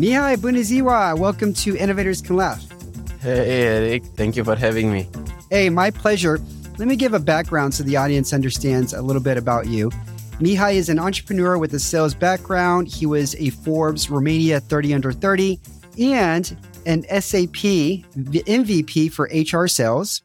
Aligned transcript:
Mihai 0.00 0.38
Buniziwa, 0.38 1.18
welcome 1.18 1.52
to 1.52 1.76
Innovators 1.76 2.22
Can 2.22 2.34
Laugh. 2.34 2.64
Hey, 3.20 3.66
Eric. 3.66 4.02
Thank 4.16 4.34
you 4.34 4.42
for 4.42 4.56
having 4.56 4.90
me. 4.90 5.06
Hey, 5.50 5.68
my 5.68 5.90
pleasure. 5.90 6.40
Let 6.78 6.88
me 6.88 6.96
give 6.96 7.12
a 7.12 7.18
background 7.18 7.74
so 7.74 7.82
the 7.82 7.98
audience 7.98 8.32
understands 8.32 8.94
a 8.94 9.02
little 9.02 9.20
bit 9.20 9.36
about 9.36 9.66
you. 9.66 9.90
Mihai 10.38 10.76
is 10.76 10.88
an 10.88 10.98
entrepreneur 10.98 11.58
with 11.58 11.74
a 11.74 11.78
sales 11.78 12.14
background. 12.14 12.88
He 12.88 13.04
was 13.04 13.34
a 13.34 13.50
Forbes 13.50 14.08
Romania 14.08 14.58
30 14.58 14.94
under 14.94 15.12
30 15.12 15.60
and 15.98 16.56
an 16.86 17.02
SAP 17.20 17.60
the 17.60 18.42
MVP 18.46 19.12
for 19.12 19.28
HR 19.30 19.66
sales 19.66 20.22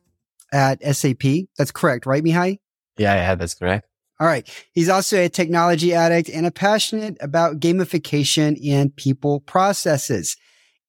at 0.53 0.81
SAP. 0.95 1.49
That's 1.57 1.71
correct, 1.71 2.05
right, 2.05 2.23
Mihai? 2.23 2.59
Yeah, 2.97 3.15
yeah, 3.15 3.35
that's 3.35 3.53
correct. 3.53 3.85
All 4.19 4.27
right. 4.27 4.49
He's 4.71 4.89
also 4.89 5.17
a 5.17 5.29
technology 5.29 5.93
addict 5.93 6.29
and 6.29 6.45
a 6.45 6.51
passionate 6.51 7.17
about 7.19 7.59
gamification 7.59 8.57
and 8.65 8.95
people 8.95 9.41
processes. 9.41 10.37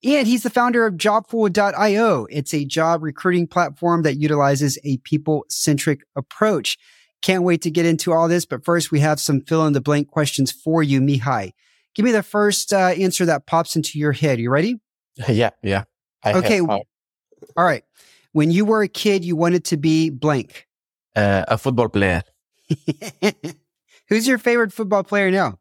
And 0.04 0.28
he's 0.28 0.44
the 0.44 0.50
founder 0.50 0.86
of 0.86 0.94
jobful.io. 0.94 2.26
It's 2.30 2.54
a 2.54 2.64
job 2.64 3.02
recruiting 3.02 3.48
platform 3.48 4.02
that 4.02 4.18
utilizes 4.18 4.78
a 4.84 4.98
people 4.98 5.44
centric 5.48 6.02
approach. 6.14 6.78
Can't 7.22 7.42
wait 7.42 7.62
to 7.62 7.70
get 7.70 7.86
into 7.86 8.12
all 8.12 8.28
this. 8.28 8.46
But 8.46 8.64
first, 8.64 8.92
we 8.92 9.00
have 9.00 9.18
some 9.18 9.40
fill 9.40 9.66
in 9.66 9.72
the 9.72 9.80
blank 9.80 10.08
questions 10.08 10.52
for 10.52 10.82
you, 10.82 11.00
Mihai. 11.00 11.52
Give 11.94 12.04
me 12.04 12.12
the 12.12 12.22
first 12.22 12.72
uh, 12.72 12.94
answer 12.98 13.24
that 13.24 13.46
pops 13.46 13.74
into 13.74 13.98
your 13.98 14.12
head. 14.12 14.38
You 14.38 14.50
ready? 14.50 14.76
Yeah, 15.28 15.50
yeah. 15.62 15.84
I 16.22 16.34
okay. 16.34 16.60
All 16.60 16.84
right. 17.56 17.82
When 18.32 18.50
you 18.50 18.66
were 18.66 18.82
a 18.82 18.88
kid, 18.88 19.24
you 19.24 19.34
wanted 19.34 19.64
to 19.66 19.78
be 19.78 20.10
blank. 20.10 20.66
Uh, 21.16 21.46
a 21.48 21.56
football 21.56 21.88
player. 21.88 22.22
Who's 24.08 24.26
your 24.26 24.38
favorite 24.38 24.72
football 24.72 25.04
player 25.04 25.30
now? 25.30 25.58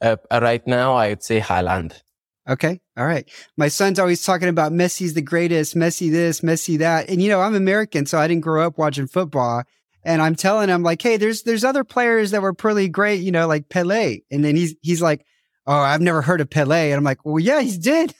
Uh, 0.00 0.16
right 0.32 0.66
now, 0.66 0.94
I 0.94 1.10
would 1.10 1.22
say 1.22 1.40
Haaland. 1.40 2.00
Okay. 2.48 2.80
All 2.96 3.06
right. 3.06 3.28
My 3.56 3.68
son's 3.68 3.98
always 3.98 4.24
talking 4.24 4.48
about 4.48 4.72
Messi's 4.72 5.14
the 5.14 5.22
greatest, 5.22 5.76
Messi 5.76 6.10
this, 6.10 6.40
Messi 6.40 6.78
that. 6.78 7.08
And 7.08 7.22
you 7.22 7.28
know, 7.28 7.40
I'm 7.40 7.54
American, 7.54 8.06
so 8.06 8.18
I 8.18 8.26
didn't 8.26 8.42
grow 8.42 8.66
up 8.66 8.78
watching 8.78 9.06
football. 9.06 9.62
And 10.04 10.20
I'm 10.20 10.34
telling 10.34 10.68
him 10.68 10.82
like, 10.82 11.00
hey, 11.00 11.16
there's 11.16 11.42
there's 11.44 11.62
other 11.62 11.84
players 11.84 12.32
that 12.32 12.42
were 12.42 12.52
pretty 12.52 12.88
great, 12.88 13.22
you 13.22 13.30
know, 13.30 13.46
like 13.46 13.68
Pele. 13.68 14.18
And 14.30 14.44
then 14.44 14.56
he's 14.56 14.74
he's 14.82 15.00
like, 15.00 15.24
Oh, 15.64 15.78
I've 15.78 16.00
never 16.00 16.22
heard 16.22 16.40
of 16.40 16.50
Pele. 16.50 16.90
And 16.90 16.98
I'm 16.98 17.04
like, 17.04 17.24
Well, 17.24 17.38
yeah, 17.38 17.60
he's 17.60 17.78
dead. 17.92 18.12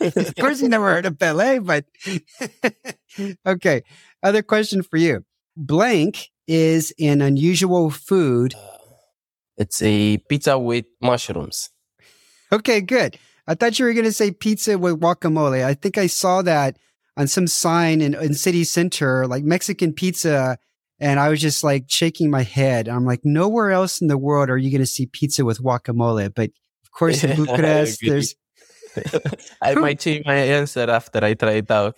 of 0.00 0.34
course 0.36 0.60
he 0.60 0.68
never 0.68 0.84
heard 0.92 1.06
of 1.06 1.18
Pele, 1.18 1.58
but 1.58 1.84
okay. 3.46 3.82
Other 4.22 4.42
question 4.42 4.82
for 4.82 4.96
you. 4.96 5.24
Blank 5.56 6.28
is 6.46 6.92
an 6.98 7.20
unusual 7.20 7.90
food. 7.90 8.54
Uh, 8.54 8.76
it's 9.56 9.82
a 9.82 10.18
pizza 10.28 10.58
with 10.58 10.84
mushrooms. 11.00 11.70
Okay, 12.52 12.80
good. 12.80 13.18
I 13.46 13.54
thought 13.54 13.78
you 13.78 13.84
were 13.84 13.92
going 13.92 14.04
to 14.04 14.12
say 14.12 14.30
pizza 14.30 14.78
with 14.78 15.00
guacamole. 15.00 15.64
I 15.64 15.74
think 15.74 15.98
I 15.98 16.06
saw 16.06 16.42
that 16.42 16.78
on 17.16 17.26
some 17.26 17.46
sign 17.46 18.00
in, 18.00 18.14
in 18.14 18.34
city 18.34 18.64
center, 18.64 19.26
like 19.26 19.44
Mexican 19.44 19.92
pizza. 19.92 20.58
And 20.98 21.20
I 21.20 21.28
was 21.28 21.40
just 21.40 21.62
like 21.62 21.84
shaking 21.88 22.30
my 22.30 22.42
head. 22.42 22.88
I'm 22.88 23.04
like, 23.04 23.20
nowhere 23.24 23.70
else 23.70 24.00
in 24.00 24.08
the 24.08 24.18
world 24.18 24.50
are 24.50 24.58
you 24.58 24.70
going 24.70 24.80
to 24.80 24.86
see 24.86 25.06
pizza 25.06 25.44
with 25.44 25.60
guacamole. 25.60 26.34
But 26.34 26.50
of 26.84 26.90
course, 26.90 27.22
in 27.24 27.36
Bucharest, 27.44 28.00
there's. 28.02 28.34
I 29.62 29.74
might 29.74 30.00
change 30.00 30.24
my 30.24 30.36
answer 30.36 30.88
after 30.90 31.22
I 31.22 31.34
try 31.34 31.52
it 31.52 31.70
out. 31.70 31.96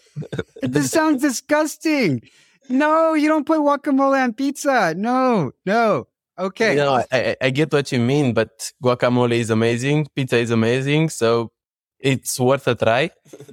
this 0.63 0.91
sounds 0.91 1.23
disgusting. 1.23 2.23
No, 2.69 3.15
you 3.15 3.29
don't 3.29 3.47
put 3.47 3.59
guacamole 3.61 4.23
on 4.23 4.33
pizza. 4.33 4.95
No, 4.97 5.53
no. 5.65 6.09
Okay. 6.39 6.77
No, 6.77 7.03
I, 7.11 7.37
I 7.41 7.51
get 7.51 7.73
what 7.73 7.91
you 7.91 7.99
mean, 7.99 8.33
but 8.33 8.73
guacamole 8.83 9.33
is 9.39 9.51
amazing. 9.51 10.07
Pizza 10.15 10.37
is 10.37 10.51
amazing. 10.51 11.09
So 11.09 11.51
it's 11.99 12.39
worth 12.39 12.69
a 12.69 12.75
try. 12.75 13.11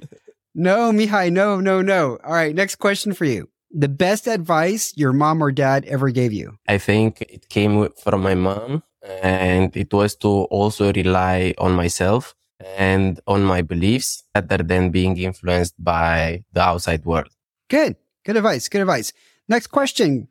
no, 0.54 0.92
Mihai, 0.92 1.32
no, 1.32 1.60
no, 1.60 1.82
no. 1.82 2.18
All 2.24 2.32
right. 2.32 2.54
Next 2.54 2.76
question 2.76 3.12
for 3.12 3.24
you. 3.24 3.48
The 3.72 3.88
best 3.88 4.28
advice 4.28 4.92
your 4.96 5.12
mom 5.12 5.42
or 5.42 5.50
dad 5.50 5.84
ever 5.86 6.10
gave 6.10 6.32
you? 6.32 6.56
I 6.68 6.78
think 6.78 7.22
it 7.22 7.48
came 7.48 7.88
from 8.02 8.22
my 8.22 8.34
mom 8.34 8.84
and 9.02 9.76
it 9.76 9.92
was 9.92 10.14
to 10.16 10.28
also 10.28 10.92
rely 10.92 11.54
on 11.58 11.72
myself 11.72 12.34
and 12.64 13.20
on 13.26 13.42
my 13.42 13.62
beliefs 13.62 14.22
rather 14.34 14.58
than 14.58 14.90
being 14.90 15.16
influenced 15.18 15.74
by 15.82 16.44
the 16.52 16.62
outside 16.62 17.04
world. 17.04 17.28
Good. 17.68 17.96
Good 18.26 18.36
advice. 18.36 18.68
Good 18.68 18.80
advice. 18.80 19.12
Next 19.48 19.68
question. 19.68 20.26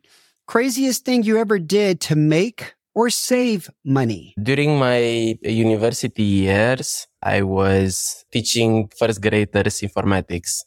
Craziest 0.46 1.06
thing 1.06 1.22
you 1.22 1.38
ever 1.38 1.58
did 1.58 1.98
to 2.02 2.14
make 2.14 2.74
or 2.94 3.08
save 3.08 3.70
money? 3.86 4.34
During 4.40 4.78
my 4.78 5.38
university 5.40 6.22
years, 6.22 7.06
I 7.22 7.40
was 7.40 8.26
teaching 8.30 8.90
first 8.98 9.22
graders 9.22 9.80
informatics. 9.80 10.60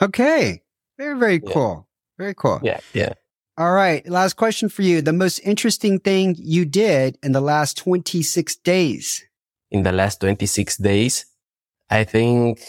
Okay. 0.00 0.62
Very, 0.96 1.18
very 1.18 1.40
yeah. 1.44 1.52
cool. 1.52 1.88
Very 2.16 2.34
cool. 2.34 2.58
Yeah. 2.62 2.80
Yeah. 2.94 3.12
All 3.58 3.72
right. 3.72 4.00
Last 4.08 4.34
question 4.36 4.70
for 4.70 4.80
you. 4.80 5.02
The 5.02 5.12
most 5.12 5.40
interesting 5.40 5.98
thing 5.98 6.36
you 6.38 6.64
did 6.64 7.18
in 7.22 7.32
the 7.32 7.42
last 7.42 7.76
26 7.76 8.56
days? 8.64 9.22
In 9.70 9.82
the 9.82 9.92
last 9.92 10.22
26 10.22 10.78
days, 10.78 11.26
I 11.90 12.04
think 12.04 12.60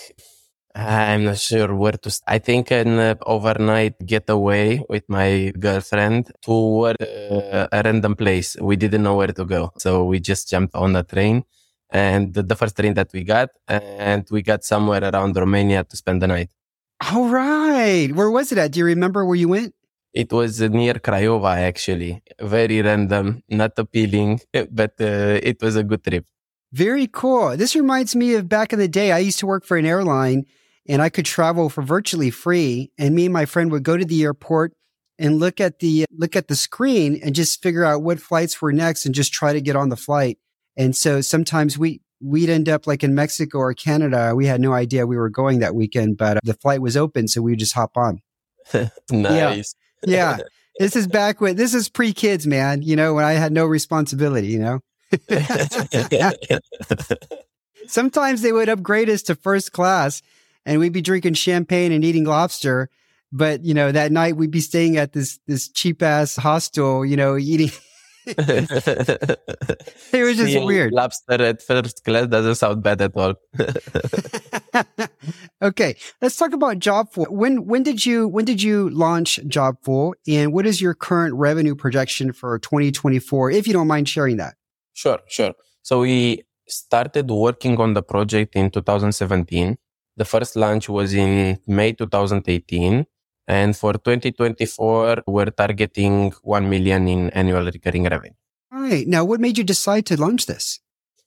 I'm 0.75 1.25
not 1.25 1.37
sure 1.37 1.75
where 1.75 1.93
to. 1.93 2.09
St- 2.09 2.23
I 2.27 2.39
think 2.39 2.71
an 2.71 2.97
uh, 2.97 3.15
overnight 3.27 4.03
getaway 4.05 4.81
with 4.89 5.03
my 5.07 5.53
girlfriend 5.59 6.31
to 6.45 6.85
uh, 6.87 7.67
a 7.71 7.81
random 7.85 8.15
place. 8.15 8.57
We 8.59 8.75
didn't 8.75 9.03
know 9.03 9.15
where 9.15 9.27
to 9.27 9.45
go, 9.45 9.71
so 9.77 10.03
we 10.05 10.19
just 10.19 10.49
jumped 10.49 10.73
on 10.73 10.95
a 10.95 11.03
train, 11.03 11.43
and 11.91 12.33
the, 12.33 12.41
the 12.41 12.55
first 12.55 12.75
train 12.75 12.95
that 12.95 13.13
we 13.13 13.23
got, 13.23 13.49
and 13.67 14.25
we 14.31 14.41
got 14.41 14.63
somewhere 14.63 15.03
around 15.03 15.37
Romania 15.37 15.83
to 15.83 15.95
spend 15.95 16.23
the 16.23 16.27
night. 16.27 16.49
All 17.11 17.29
right, 17.29 18.11
where 18.11 18.31
was 18.31 18.51
it 18.51 18.57
at? 18.57 18.71
Do 18.71 18.79
you 18.79 18.85
remember 18.85 19.25
where 19.25 19.35
you 19.35 19.49
went? 19.49 19.75
It 20.11 20.33
was 20.33 20.59
near 20.59 20.95
Craiova, 20.95 21.55
actually. 21.57 22.23
Very 22.39 22.81
random, 22.81 23.43
not 23.47 23.77
appealing, 23.77 24.39
but 24.71 24.93
uh, 24.99 25.37
it 25.41 25.61
was 25.61 25.75
a 25.75 25.83
good 25.83 26.03
trip. 26.03 26.25
Very 26.71 27.05
cool. 27.05 27.55
This 27.57 27.75
reminds 27.75 28.15
me 28.15 28.33
of 28.33 28.49
back 28.49 28.73
in 28.73 28.79
the 28.79 28.87
day. 28.87 29.11
I 29.11 29.19
used 29.19 29.37
to 29.39 29.45
work 29.45 29.65
for 29.65 29.77
an 29.77 29.85
airline 29.85 30.45
and 30.87 31.01
I 31.01 31.09
could 31.09 31.25
travel 31.25 31.69
for 31.69 31.81
virtually 31.81 32.29
free. 32.29 32.91
And 32.97 33.15
me 33.15 33.25
and 33.25 33.33
my 33.33 33.45
friend 33.45 33.71
would 33.71 33.83
go 33.83 33.97
to 33.97 34.05
the 34.05 34.23
airport 34.23 34.73
and 35.19 35.39
look 35.39 35.61
at 35.61 35.79
the 35.79 36.05
look 36.11 36.35
at 36.35 36.47
the 36.47 36.55
screen 36.55 37.19
and 37.23 37.35
just 37.35 37.61
figure 37.61 37.85
out 37.85 38.03
what 38.03 38.19
flights 38.19 38.61
were 38.61 38.73
next 38.73 39.05
and 39.05 39.15
just 39.15 39.31
try 39.31 39.53
to 39.53 39.61
get 39.61 39.75
on 39.75 39.89
the 39.89 39.97
flight. 39.97 40.37
And 40.75 40.95
so 40.95 41.21
sometimes 41.21 41.77
we 41.77 42.01
we'd 42.21 42.49
end 42.49 42.69
up 42.69 42.87
like 42.87 43.03
in 43.03 43.13
Mexico 43.13 43.59
or 43.59 43.73
Canada. 43.73 44.33
We 44.35 44.45
had 44.47 44.61
no 44.61 44.73
idea 44.73 45.05
we 45.05 45.17
were 45.17 45.29
going 45.29 45.59
that 45.59 45.75
weekend, 45.75 46.17
but 46.17 46.37
uh, 46.37 46.41
the 46.43 46.53
flight 46.55 46.81
was 46.81 46.97
open, 46.97 47.27
so 47.27 47.41
we 47.41 47.55
just 47.55 47.73
hop 47.73 47.95
on. 47.95 48.21
nice. 49.11 49.75
Yeah. 50.05 50.37
yeah. 50.37 50.37
This 50.79 50.95
is 50.95 51.07
back 51.07 51.39
when 51.39 51.55
this 51.55 51.73
is 51.75 51.89
pre 51.89 52.13
kids, 52.13 52.47
man. 52.47 52.81
You 52.81 52.95
know, 52.95 53.13
when 53.13 53.25
I 53.25 53.33
had 53.33 53.51
no 53.51 53.65
responsibility. 53.65 54.47
You 54.47 54.59
know. 54.59 54.79
Sometimes 57.85 58.41
they 58.41 58.51
would 58.51 58.69
upgrade 58.69 59.09
us 59.09 59.21
to 59.23 59.35
first 59.35 59.71
class 59.73 60.23
and 60.65 60.79
we'd 60.79 60.93
be 60.93 61.01
drinking 61.01 61.35
champagne 61.35 61.91
and 61.91 62.03
eating 62.03 62.25
lobster. 62.25 62.89
But 63.31 63.65
you 63.65 63.73
know, 63.73 63.91
that 63.91 64.11
night 64.11 64.37
we'd 64.37 64.51
be 64.51 64.61
staying 64.61 64.97
at 64.97 65.13
this 65.13 65.39
this 65.47 65.69
cheap 65.69 66.01
ass 66.01 66.35
hostel, 66.35 67.05
you 67.05 67.17
know, 67.17 67.37
eating. 67.37 67.71
it 68.25 69.49
was 70.13 70.37
just 70.37 70.53
Seeing 70.53 70.65
weird. 70.65 70.93
Lobster 70.93 71.43
at 71.43 71.61
first 71.61 72.05
class 72.05 72.27
doesn't 72.27 72.55
sound 72.55 72.81
bad 72.81 73.01
at 73.01 73.17
all. 73.17 73.33
okay, 75.61 75.97
let's 76.21 76.37
talk 76.37 76.53
about 76.53 76.79
Jobful. 76.79 77.29
When 77.29 77.65
when 77.65 77.83
did 77.83 78.05
you 78.05 78.29
when 78.29 78.45
did 78.45 78.63
you 78.63 78.89
launch 78.91 79.41
Jobful, 79.45 80.13
and 80.25 80.53
what 80.53 80.65
is 80.65 80.79
your 80.79 80.93
current 80.93 81.35
revenue 81.35 81.75
projection 81.75 82.31
for 82.31 82.59
2024? 82.59 83.51
If 83.51 83.67
you 83.67 83.73
don't 83.73 83.87
mind 83.87 84.07
sharing 84.07 84.37
that. 84.37 84.53
Sure, 84.93 85.19
sure. 85.27 85.53
So 85.81 85.99
we 85.99 86.45
started 86.67 87.29
working 87.29 87.77
on 87.77 87.93
the 87.93 88.01
project 88.01 88.55
in 88.55 88.71
2017 88.71 89.77
the 90.15 90.25
first 90.25 90.55
launch 90.55 90.89
was 90.89 91.13
in 91.13 91.59
May 91.67 91.93
2018. 91.93 93.05
And 93.47 93.75
for 93.75 93.93
2024, 93.93 95.23
we're 95.27 95.51
targeting 95.51 96.31
1 96.43 96.69
million 96.69 97.07
in 97.07 97.29
annual 97.31 97.65
recurring 97.65 98.03
revenue. 98.03 98.33
All 98.71 98.81
right. 98.81 99.05
Now, 99.07 99.25
what 99.25 99.39
made 99.39 99.57
you 99.57 99.63
decide 99.63 100.05
to 100.07 100.19
launch 100.19 100.45
this? 100.45 100.79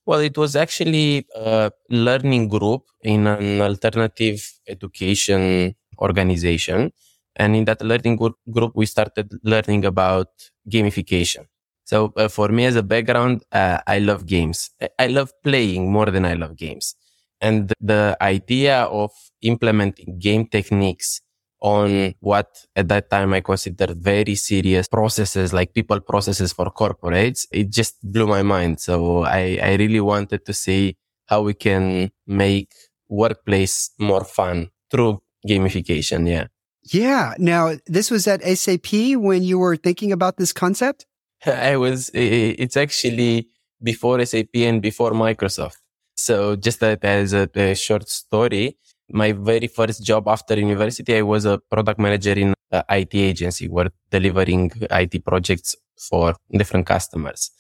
Well, 0.06 0.21
it 0.21 0.38
was 0.38 0.56
actually 0.56 1.27
a 1.35 1.73
learning 1.91 2.49
group 2.49 2.85
in 3.03 3.27
an 3.27 3.61
alternative 3.61 4.41
education 4.69 5.75
organization. 5.99 6.93
And 7.35 7.55
in 7.55 7.65
that 7.67 7.83
learning 7.83 8.17
group, 8.17 8.73
we 8.75 8.87
started 8.87 9.31
learning 9.43 9.85
about 9.85 10.29
gamification. 10.71 11.47
So 11.85 12.12
uh, 12.17 12.29
for 12.29 12.49
me 12.49 12.65
as 12.65 12.77
a 12.77 12.83
background, 12.83 13.44
uh, 13.53 13.79
I 13.87 13.99
love 13.99 14.27
games. 14.27 14.71
I 14.99 15.06
love 15.06 15.33
playing 15.44 15.93
more 15.93 16.06
than 16.06 16.25
I 16.25 16.35
love 16.35 16.56
games. 16.56 16.97
And 17.41 17.73
the 17.81 18.17
idea 18.21 18.85
of 18.85 19.11
implementing 19.43 20.19
game 20.19 20.47
techniques 20.47 21.21
on 21.61 22.15
what 22.21 22.49
at 22.75 22.88
that 22.88 23.11
time 23.11 23.33
I 23.33 23.41
considered 23.41 23.97
very 24.03 24.35
serious 24.35 24.88
processes, 24.88 25.53
like 25.53 25.75
people 25.75 26.00
processes 26.00 26.53
for 26.53 26.67
corporates, 26.67 27.47
it 27.50 27.71
just 27.71 27.97
blew 28.03 28.27
my 28.27 28.43
mind. 28.43 28.81
So 28.81 29.25
I, 29.25 29.59
I 29.62 29.75
really 29.77 30.00
wanted 30.00 30.44
to 30.47 30.53
see 30.53 30.97
how 31.27 31.43
we 31.43 31.55
can 31.55 32.11
make 32.27 32.73
workplace 33.09 33.91
more 33.99 34.25
fun 34.25 34.71
through 34.91 35.23
gamification. 35.47 36.29
Yeah. 36.29 36.47
Yeah. 36.83 37.35
Now, 37.38 37.77
this 37.87 38.11
was 38.11 38.27
at 38.27 38.43
SAP 38.43 39.17
when 39.17 39.43
you 39.43 39.59
were 39.59 39.77
thinking 39.77 40.12
about 40.12 40.37
this 40.37 40.53
concept? 40.53 41.06
I 41.47 41.77
was, 41.77 42.11
it's 42.15 42.77
actually 42.77 43.49
before 43.83 44.25
SAP 44.25 44.55
and 44.55 44.81
before 44.81 45.12
Microsoft. 45.12 45.79
So 46.16 46.56
just 46.56 46.80
that 46.80 47.04
as 47.04 47.32
a, 47.34 47.48
a, 47.54 47.74
short 47.74 48.08
story, 48.08 48.78
my 49.10 49.32
very 49.32 49.66
first 49.66 50.04
job 50.04 50.28
after 50.28 50.58
university, 50.58 51.16
I 51.16 51.22
was 51.22 51.44
a 51.44 51.58
product 51.58 52.00
manager 52.00 52.32
in 52.32 52.54
an 52.72 52.82
IT 52.88 53.14
agency. 53.14 53.68
We're 53.68 53.90
delivering 54.10 54.72
IT 54.90 55.24
projects 55.24 55.76
for 56.08 56.34
different 56.50 56.86
customers. 56.86 57.50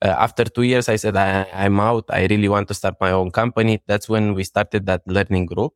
Uh, 0.00 0.14
after 0.18 0.44
two 0.44 0.62
years, 0.62 0.88
I 0.88 0.96
said, 0.96 1.16
I, 1.16 1.46
am 1.52 1.80
out. 1.80 2.04
I 2.10 2.26
really 2.26 2.48
want 2.48 2.68
to 2.68 2.74
start 2.74 2.96
my 3.00 3.10
own 3.10 3.30
company. 3.30 3.82
That's 3.86 4.08
when 4.08 4.34
we 4.34 4.44
started 4.44 4.86
that 4.86 5.02
learning 5.06 5.46
group. 5.46 5.72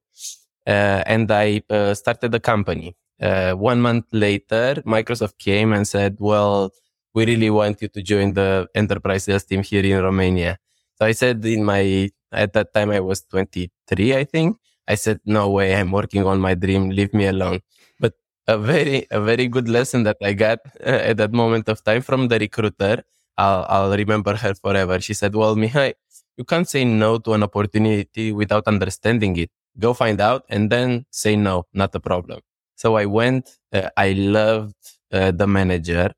Uh, 0.67 1.03
and 1.07 1.31
I 1.31 1.63
uh, 1.71 1.95
started 1.95 2.33
the 2.33 2.41
company. 2.41 2.97
Uh, 3.21 3.53
one 3.53 3.81
month 3.81 4.05
later, 4.13 4.83
Microsoft 4.87 5.39
came 5.39 5.73
and 5.73 5.89
said, 5.89 6.17
well, 6.21 6.71
we 7.15 7.27
really 7.27 7.51
want 7.51 7.81
you 7.83 7.89
to 7.89 8.03
join 8.03 8.35
the 8.35 8.69
enterprise 8.75 9.25
sales 9.25 9.45
team 9.45 9.63
here 9.63 9.85
in 9.85 10.03
Romania. 10.03 10.59
So 10.97 11.07
I 11.07 11.13
said 11.13 11.45
in 11.45 11.65
my, 11.65 12.11
at 12.33 12.53
that 12.53 12.75
time 12.75 12.91
I 12.91 13.01
was 13.01 13.23
23, 13.23 14.15
I 14.17 14.25
think. 14.25 14.59
I 14.87 14.95
said, 14.95 15.21
no 15.25 15.51
way, 15.51 15.75
I'm 15.75 15.93
working 15.93 16.25
on 16.27 16.41
my 16.41 16.55
dream. 16.55 16.91
Leave 16.91 17.13
me 17.13 17.27
alone. 17.27 17.61
But 18.01 18.15
a 18.47 18.57
very, 18.57 19.07
a 19.11 19.21
very 19.21 19.49
good 19.49 19.69
lesson 19.69 20.05
that 20.05 20.17
I 20.23 20.33
got 20.33 20.61
uh, 20.81 21.11
at 21.11 21.17
that 21.19 21.33
moment 21.33 21.69
of 21.69 21.85
time 21.85 22.03
from 22.03 22.29
the 22.29 22.39
recruiter. 22.39 23.03
I'll, 23.37 23.67
I'll 23.69 23.97
remember 23.97 24.35
her 24.35 24.55
forever. 24.55 25.01
She 25.01 25.15
said, 25.15 25.35
well, 25.35 25.57
Mihai, 25.57 25.95
you 26.37 26.45
can't 26.45 26.69
say 26.69 26.85
no 26.85 27.19
to 27.19 27.35
an 27.35 27.43
opportunity 27.43 28.33
without 28.33 28.67
understanding 28.67 29.37
it. 29.37 29.51
Go 29.79 29.95
find 29.95 30.21
out 30.21 30.45
and 30.49 30.71
then 30.71 31.05
say 31.11 31.37
no, 31.37 31.67
not 31.73 31.95
a 31.95 32.01
problem. 32.01 32.41
So 32.75 32.97
I 32.97 33.07
went, 33.07 33.51
uh, 33.73 33.91
I 33.97 34.13
loved 34.13 34.75
uh, 35.13 35.31
the 35.33 35.47
manager 35.47 36.13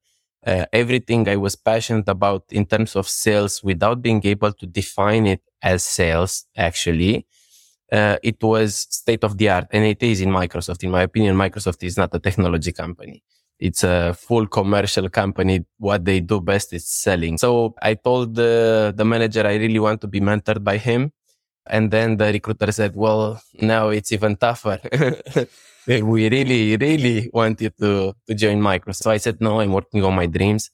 uh, 0.47 0.65
everything 0.73 1.29
I 1.29 1.37
was 1.37 1.57
passionate 1.57 2.09
about 2.09 2.45
in 2.51 2.67
terms 2.67 2.97
of 2.97 3.09
sales 3.09 3.63
without 3.63 4.03
being 4.03 4.25
able 4.25 4.53
to 4.53 4.67
define 4.67 5.27
it 5.27 5.43
as 5.63 5.85
sales, 5.85 6.47
actually. 6.57 7.27
Uh, 7.93 8.17
it 8.23 8.41
was 8.43 8.87
state 8.89 9.25
of 9.25 9.37
the 9.37 9.49
art 9.49 9.67
and 9.73 9.85
it 9.85 10.03
is 10.03 10.21
in 10.21 10.31
Microsoft. 10.31 10.85
In 10.85 10.91
my 10.91 11.03
opinion, 11.03 11.35
Microsoft 11.35 11.83
is 11.83 11.97
not 11.97 12.15
a 12.15 12.21
technology 12.21 12.73
company. 12.73 13.23
It's 13.59 13.85
a 13.85 14.15
full 14.15 14.47
commercial 14.47 15.09
company. 15.11 15.67
What 15.79 16.05
they 16.05 16.21
do 16.21 16.41
best 16.41 16.73
is 16.73 16.89
selling. 16.89 17.37
So 17.37 17.75
I 17.83 17.95
told 17.95 18.35
the, 18.35 18.95
the 18.97 19.05
manager 19.05 19.47
I 19.47 19.57
really 19.57 19.79
want 19.79 20.01
to 20.01 20.09
be 20.09 20.21
mentored 20.21 20.65
by 20.65 20.79
him. 20.79 21.13
And 21.67 21.91
then 21.91 22.17
the 22.17 22.33
recruiter 22.33 22.73
said, 22.73 22.97
well, 22.97 23.41
now 23.61 23.89
it's 23.89 24.13
even 24.13 24.37
tougher. 24.37 24.81
we 25.87 26.29
really, 26.29 26.77
really 26.77 27.31
want 27.35 27.61
you 27.61 27.71
to, 27.81 28.15
to 28.27 28.35
join 28.35 28.61
Microsoft. 28.61 29.03
So 29.03 29.11
I 29.11 29.19
said, 29.19 29.41
no, 29.41 29.61
I'm 29.61 29.73
working 29.73 30.05
on 30.05 30.15
my 30.15 30.27
dreams. 30.27 30.71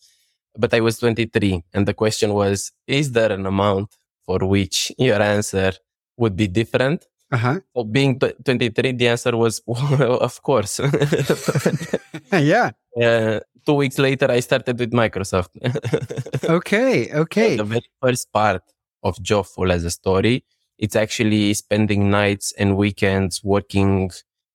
But 0.57 0.73
I 0.73 0.81
was 0.81 0.99
23. 0.99 1.65
And 1.75 1.89
the 1.89 1.95
question 1.95 2.33
was, 2.35 2.73
is 2.87 3.13
there 3.13 3.33
an 3.33 3.47
amount 3.47 3.97
for 4.27 4.39
which 4.41 4.93
your 4.99 5.23
answer 5.23 5.73
would 6.17 6.37
be 6.37 6.49
different? 6.49 7.07
Uh-huh. 7.33 7.61
So 7.75 7.85
being 7.85 8.19
23, 8.19 8.93
the 8.93 9.09
answer 9.09 9.37
was, 9.37 9.63
well, 9.67 10.19
of 10.19 10.43
course. 10.43 10.81
yeah. 12.33 12.71
Uh, 13.01 13.41
two 13.65 13.75
weeks 13.75 13.99
later, 13.99 14.31
I 14.31 14.41
started 14.41 14.79
with 14.79 14.93
Microsoft. 14.93 15.51
okay. 16.49 17.13
Okay. 17.13 17.57
the 17.57 17.65
very 17.65 17.91
first 18.01 18.33
part 18.33 18.63
of 19.03 19.17
Jobful 19.19 19.73
as 19.73 19.85
a 19.85 19.91
story, 19.91 20.45
it's 20.79 20.97
actually 20.97 21.55
spending 21.55 22.11
nights 22.11 22.53
and 22.59 22.77
weekends 22.77 23.43
working 23.43 24.11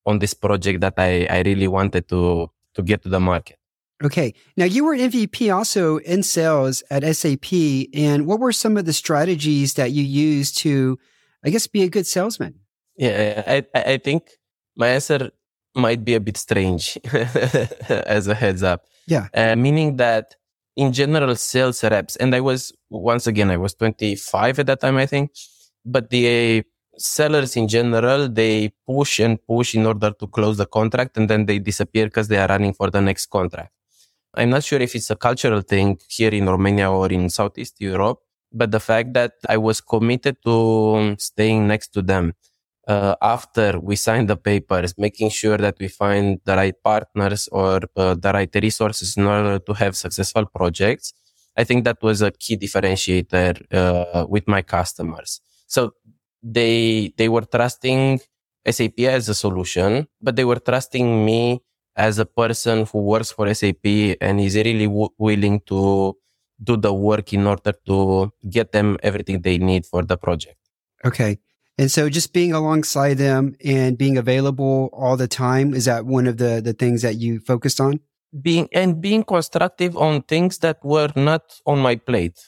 on 0.05 0.19
this 0.19 0.33
project 0.33 0.81
that 0.81 0.95
I, 0.97 1.25
I 1.29 1.41
really 1.45 1.67
wanted 1.67 2.07
to, 2.09 2.49
to 2.75 2.81
get 2.81 3.03
to 3.03 3.09
the 3.09 3.19
market. 3.19 3.57
Okay. 4.03 4.33
Now 4.57 4.65
you 4.65 4.83
were 4.83 4.93
an 4.93 4.99
MVP 4.99 5.53
also 5.53 5.97
in 5.97 6.23
sales 6.23 6.83
at 6.89 7.03
SAP. 7.15 7.53
And 7.93 8.25
what 8.25 8.39
were 8.39 8.51
some 8.51 8.77
of 8.77 8.85
the 8.85 8.93
strategies 8.93 9.75
that 9.75 9.91
you 9.91 10.03
used 10.03 10.57
to, 10.59 10.97
I 11.45 11.49
guess, 11.49 11.67
be 11.67 11.83
a 11.83 11.89
good 11.89 12.07
salesman? 12.07 12.55
Yeah, 12.97 13.43
I, 13.47 13.65
I 13.73 13.97
think 13.97 14.29
my 14.75 14.87
answer 14.89 15.31
might 15.75 16.03
be 16.03 16.15
a 16.15 16.19
bit 16.19 16.37
strange 16.37 16.97
as 17.13 18.27
a 18.27 18.35
heads 18.35 18.63
up. 18.63 18.85
Yeah. 19.07 19.27
Uh, 19.33 19.55
meaning 19.55 19.97
that 19.97 20.35
in 20.75 20.93
general, 20.93 21.35
sales 21.35 21.83
reps, 21.83 22.15
and 22.15 22.33
I 22.33 22.41
was, 22.41 22.73
once 22.89 23.27
again, 23.27 23.51
I 23.51 23.57
was 23.57 23.73
25 23.73 24.59
at 24.59 24.65
that 24.67 24.79
time, 24.81 24.97
I 24.97 25.05
think, 25.05 25.31
but 25.85 26.09
the 26.09 26.63
sellers 26.97 27.55
in 27.55 27.67
general, 27.67 28.29
they 28.29 28.71
push 28.85 29.19
and 29.19 29.39
push 29.45 29.75
in 29.75 29.85
order 29.85 30.11
to 30.11 30.27
close 30.27 30.57
the 30.57 30.65
contract 30.65 31.17
and 31.17 31.29
then 31.29 31.45
they 31.45 31.59
disappear 31.59 32.05
because 32.05 32.27
they 32.27 32.37
are 32.37 32.47
running 32.47 32.73
for 32.73 32.89
the 32.89 33.01
next 33.01 33.27
contract. 33.27 33.71
I'm 34.33 34.49
not 34.49 34.63
sure 34.63 34.79
if 34.79 34.95
it's 34.95 35.09
a 35.09 35.15
cultural 35.15 35.61
thing 35.61 35.97
here 36.09 36.31
in 36.31 36.47
Romania 36.47 36.89
or 36.91 37.11
in 37.11 37.29
Southeast 37.29 37.75
Europe, 37.79 38.19
but 38.53 38.71
the 38.71 38.79
fact 38.79 39.13
that 39.13 39.33
I 39.49 39.57
was 39.57 39.81
committed 39.81 40.37
to 40.45 41.15
staying 41.19 41.67
next 41.67 41.89
to 41.93 42.01
them 42.01 42.33
uh, 42.87 43.15
after 43.21 43.79
we 43.79 43.95
signed 43.95 44.29
the 44.29 44.37
papers, 44.37 44.93
making 44.97 45.29
sure 45.29 45.57
that 45.57 45.77
we 45.79 45.87
find 45.87 46.39
the 46.45 46.55
right 46.55 46.75
partners 46.83 47.49
or 47.51 47.81
uh, 47.95 48.15
the 48.15 48.31
right 48.31 48.53
resources 48.55 49.17
in 49.17 49.25
order 49.25 49.59
to 49.59 49.73
have 49.73 49.95
successful 49.95 50.45
projects. 50.45 51.13
I 51.57 51.63
think 51.63 51.83
that 51.83 52.01
was 52.01 52.21
a 52.21 52.31
key 52.31 52.57
differentiator 52.57 53.73
uh, 53.73 54.25
with 54.27 54.47
my 54.47 54.61
customers. 54.61 55.41
So 55.67 55.91
they 56.41 57.13
they 57.17 57.29
were 57.29 57.45
trusting 57.45 58.19
SAP 58.67 58.99
as 58.99 59.29
a 59.29 59.35
solution, 59.35 60.07
but 60.21 60.35
they 60.35 60.45
were 60.45 60.59
trusting 60.59 61.25
me 61.25 61.61
as 61.95 62.19
a 62.19 62.25
person 62.25 62.85
who 62.85 62.99
works 62.99 63.31
for 63.31 63.53
SAP 63.53 63.85
and 64.21 64.39
is 64.39 64.55
really 64.55 64.87
w- 64.87 65.09
willing 65.17 65.59
to 65.67 66.15
do 66.63 66.77
the 66.77 66.93
work 66.93 67.33
in 67.33 67.47
order 67.47 67.73
to 67.87 68.31
get 68.49 68.71
them 68.71 68.97
everything 69.03 69.41
they 69.41 69.57
need 69.57 69.85
for 69.85 70.03
the 70.03 70.17
project. 70.17 70.57
Okay. 71.03 71.39
And 71.77 71.89
so 71.89 72.09
just 72.09 72.33
being 72.33 72.53
alongside 72.53 73.15
them 73.15 73.55
and 73.63 73.97
being 73.97 74.17
available 74.17 74.89
all 74.93 75.17
the 75.17 75.27
time, 75.27 75.73
is 75.73 75.85
that 75.85 76.05
one 76.05 76.27
of 76.27 76.37
the, 76.37 76.61
the 76.63 76.73
things 76.73 77.01
that 77.01 77.15
you 77.15 77.39
focused 77.39 77.81
on? 77.81 77.99
Being 78.39 78.69
and 78.71 79.01
being 79.01 79.23
constructive 79.23 79.97
on 79.97 80.21
things 80.21 80.59
that 80.59 80.77
were 80.83 81.09
not 81.15 81.59
on 81.65 81.79
my 81.79 81.95
plate. 81.95 82.39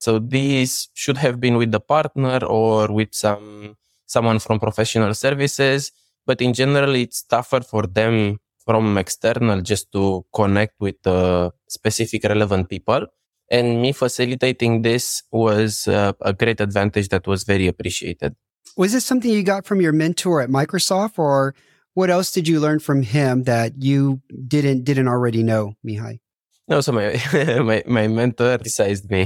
So 0.00 0.18
these 0.18 0.88
should 0.94 1.16
have 1.18 1.40
been 1.40 1.56
with 1.56 1.70
the 1.70 1.80
partner 1.80 2.38
or 2.44 2.88
with 2.90 3.10
some 3.12 3.76
someone 4.06 4.38
from 4.38 4.58
professional 4.58 5.14
services. 5.14 5.92
But 6.26 6.40
in 6.40 6.54
general, 6.54 6.94
it's 6.94 7.22
tougher 7.22 7.60
for 7.60 7.86
them 7.86 8.38
from 8.68 8.98
external 8.98 9.62
just 9.62 9.90
to 9.92 10.26
connect 10.34 10.74
with 10.78 11.00
uh, 11.06 11.48
specific 11.68 12.24
relevant 12.24 12.68
people. 12.68 13.06
And 13.50 13.80
me 13.80 13.92
facilitating 13.92 14.82
this 14.82 15.22
was 15.32 15.88
uh, 15.88 16.12
a 16.20 16.34
great 16.34 16.60
advantage 16.60 17.08
that 17.08 17.26
was 17.26 17.44
very 17.44 17.66
appreciated. 17.66 18.36
Was 18.76 18.92
this 18.92 19.06
something 19.06 19.30
you 19.30 19.42
got 19.42 19.64
from 19.64 19.80
your 19.80 19.92
mentor 19.92 20.42
at 20.42 20.50
Microsoft, 20.50 21.18
or 21.18 21.54
what 21.94 22.10
else 22.10 22.30
did 22.30 22.46
you 22.46 22.60
learn 22.60 22.78
from 22.78 23.00
him 23.02 23.44
that 23.44 23.82
you 23.82 24.20
didn't 24.46 24.84
didn't 24.84 25.08
already 25.08 25.42
know, 25.42 25.72
Mihai? 25.80 26.20
No, 26.68 26.82
so 26.82 26.92
my 26.92 27.16
my, 27.64 27.82
my 27.86 28.06
mentor 28.06 28.58
criticized 28.58 29.10
me 29.10 29.24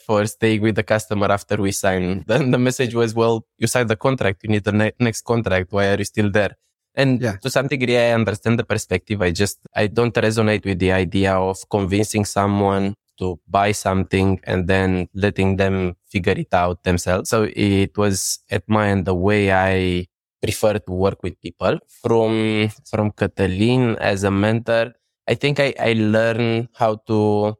for 0.06 0.26
staying 0.26 0.60
with 0.60 0.76
the 0.76 0.82
customer 0.82 1.32
after 1.32 1.56
we 1.56 1.72
signed. 1.72 2.24
Then 2.26 2.50
the 2.50 2.58
message 2.58 2.94
was, 2.94 3.14
"Well, 3.14 3.46
you 3.56 3.66
signed 3.66 3.88
the 3.88 3.96
contract. 3.96 4.44
You 4.44 4.50
need 4.50 4.64
the 4.64 4.72
ne- 4.72 4.98
next 5.00 5.22
contract. 5.22 5.72
Why 5.72 5.88
are 5.88 5.96
you 5.96 6.04
still 6.04 6.30
there?" 6.30 6.54
And 6.94 7.20
yeah. 7.20 7.36
to 7.42 7.50
some 7.50 7.66
degree, 7.66 7.98
I 7.98 8.12
understand 8.12 8.58
the 8.58 8.64
perspective. 8.64 9.22
I 9.22 9.30
just 9.30 9.58
I 9.74 9.88
don't 9.88 10.14
resonate 10.14 10.64
with 10.64 10.78
the 10.78 10.92
idea 10.92 11.34
of 11.34 11.58
convincing 11.70 12.24
someone 12.24 12.94
to 13.18 13.38
buy 13.48 13.72
something 13.72 14.40
and 14.44 14.66
then 14.66 15.08
letting 15.14 15.56
them 15.56 15.96
figure 16.06 16.34
it 16.36 16.52
out 16.52 16.82
themselves. 16.82 17.30
So 17.30 17.48
it 17.54 17.96
was 17.96 18.40
at 18.50 18.62
my 18.68 18.88
end 18.88 19.06
the 19.06 19.14
way 19.14 19.52
I 19.52 20.06
prefer 20.42 20.78
to 20.78 20.92
work 20.92 21.22
with 21.22 21.40
people. 21.40 21.78
From 22.02 22.70
from 22.90 23.10
Cătălin 23.10 23.96
as 23.98 24.24
a 24.24 24.30
mentor 24.30 24.94
I 25.26 25.34
think 25.34 25.58
I, 25.58 25.72
I 25.78 25.94
learned 25.94 26.68
how 26.74 26.96
to 27.08 27.56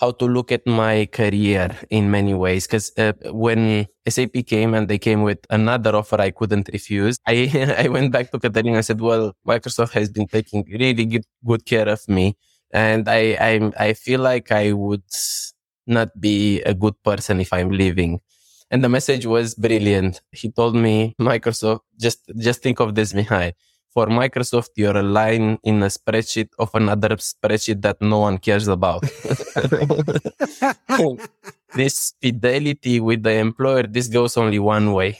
how 0.00 0.10
to 0.12 0.24
look 0.24 0.50
at 0.50 0.66
my 0.66 1.06
career 1.12 1.76
in 1.90 2.10
many 2.10 2.32
ways. 2.34 2.66
Because 2.66 2.90
uh, 2.96 3.12
when 3.30 3.86
SAP 4.08 4.32
came 4.46 4.74
and 4.74 4.88
they 4.88 4.98
came 4.98 5.22
with 5.22 5.38
another 5.50 5.94
offer 5.94 6.20
I 6.20 6.30
couldn't 6.30 6.70
refuse, 6.72 7.18
I 7.26 7.76
I 7.84 7.88
went 7.88 8.12
back 8.12 8.30
to 8.32 8.38
Cătălin 8.38 8.74
and 8.76 8.84
said, 8.84 9.00
"Well, 9.00 9.36
Microsoft 9.46 9.92
has 9.92 10.08
been 10.10 10.26
taking 10.26 10.64
really 10.72 11.04
good 11.04 11.26
good 11.44 11.66
care 11.66 11.88
of 11.88 12.00
me, 12.08 12.36
and 12.72 13.08
I 13.08 13.36
I 13.40 13.52
I 13.88 13.92
feel 13.92 14.20
like 14.20 14.50
I 14.50 14.72
would 14.72 15.04
not 15.86 16.08
be 16.20 16.62
a 16.62 16.74
good 16.74 16.96
person 17.04 17.40
if 17.40 17.52
I'm 17.52 17.70
leaving." 17.70 18.20
And 18.72 18.84
the 18.84 18.88
message 18.88 19.26
was 19.26 19.54
brilliant. 19.54 20.20
He 20.30 20.50
told 20.50 20.76
me, 20.76 21.14
Microsoft, 21.20 21.80
just 21.98 22.20
just 22.38 22.62
think 22.62 22.80
of 22.80 22.94
this, 22.94 23.12
Mihai 23.12 23.52
For 23.90 24.06
Microsoft, 24.06 24.70
you're 24.76 24.96
a 24.96 25.02
line 25.02 25.58
in 25.64 25.82
a 25.82 25.86
spreadsheet 25.86 26.50
of 26.58 26.70
another 26.74 27.16
spreadsheet 27.16 27.82
that 27.82 28.00
no 28.00 28.20
one 28.20 28.38
cares 28.38 28.68
about. 28.68 29.02
this 31.74 32.14
fidelity 32.22 33.00
with 33.00 33.24
the 33.24 33.34
employer, 33.34 33.82
this 33.82 34.06
goes 34.06 34.36
only 34.36 34.60
one 34.60 34.92
way. 34.92 35.18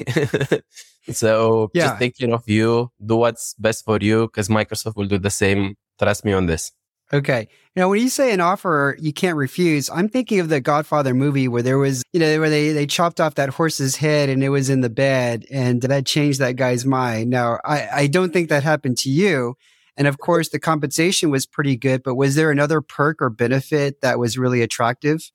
so 1.11 1.71
yeah. 1.75 1.87
just 1.87 1.99
take 1.99 2.17
care 2.17 2.33
of 2.33 2.49
you, 2.49 2.93
do 3.05 3.17
what's 3.17 3.55
best 3.55 3.85
for 3.85 3.99
you, 4.01 4.27
because 4.27 4.49
Microsoft 4.49 4.95
will 4.95 5.07
do 5.07 5.19
the 5.19 5.31
same. 5.31 5.77
Trust 5.99 6.25
me 6.25 6.33
on 6.33 6.47
this. 6.47 6.71
Okay. 7.13 7.49
Now, 7.75 7.89
when 7.89 8.01
you 8.01 8.09
say 8.09 8.33
an 8.33 8.41
offer 8.41 8.97
you 9.01 9.13
can't 9.13 9.37
refuse, 9.37 9.91
I'm 9.91 10.09
thinking 10.09 10.39
of 10.39 10.49
the 10.49 10.61
Godfather 10.61 11.13
movie 11.13 11.49
where 11.49 11.63
there 11.63 11.79
was, 11.79 12.03
you 12.13 12.21
know, 12.21 12.39
where 12.39 12.51
they, 12.51 12.73
they 12.73 12.87
chopped 12.87 13.21
off 13.21 13.35
that 13.35 13.49
horse's 13.49 13.97
head 13.97 14.29
and 14.29 14.45
it 14.45 14.51
was 14.51 14.71
in 14.71 14.81
the 14.81 14.91
bed 14.91 15.45
and 15.51 15.83
that 15.83 16.07
changed 16.07 16.39
that 16.39 16.57
guy's 16.57 16.85
mind. 16.85 17.31
Now, 17.31 17.59
I, 17.65 17.89
I 17.93 18.07
don't 18.07 18.33
think 18.33 18.49
that 18.49 18.63
happened 18.63 18.97
to 18.99 19.11
you. 19.11 19.57
And 19.97 20.07
of 20.07 20.19
course, 20.19 20.51
the 20.51 20.61
compensation 20.61 21.31
was 21.31 21.47
pretty 21.47 21.77
good, 21.77 22.03
but 22.05 22.15
was 22.15 22.37
there 22.37 22.51
another 22.51 22.81
perk 22.81 23.21
or 23.21 23.29
benefit 23.29 24.01
that 24.03 24.19
was 24.19 24.39
really 24.39 24.63
attractive? 24.63 25.31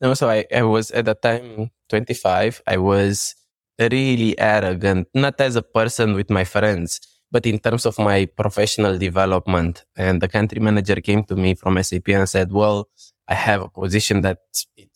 No, 0.00 0.14
so 0.14 0.28
I, 0.28 0.46
I 0.54 0.62
was 0.62 0.90
at 0.90 1.04
that 1.04 1.22
time 1.22 1.70
25. 1.90 2.62
I 2.66 2.76
was 2.76 3.36
really 3.78 4.38
arrogant, 4.38 5.08
not 5.14 5.40
as 5.40 5.54
a 5.54 5.62
person 5.62 6.14
with 6.14 6.28
my 6.28 6.44
friends 6.44 7.00
but 7.30 7.46
in 7.46 7.58
terms 7.58 7.86
of 7.86 7.98
my 7.98 8.26
professional 8.26 8.98
development. 8.98 9.84
And 9.96 10.20
the 10.20 10.28
country 10.28 10.60
manager 10.60 10.96
came 10.96 11.24
to 11.24 11.36
me 11.36 11.54
from 11.54 11.82
SAP 11.82 12.08
and 12.08 12.28
said, 12.28 12.52
well, 12.52 12.88
I 13.28 13.34
have 13.34 13.62
a 13.62 13.68
position 13.68 14.22
that 14.22 14.38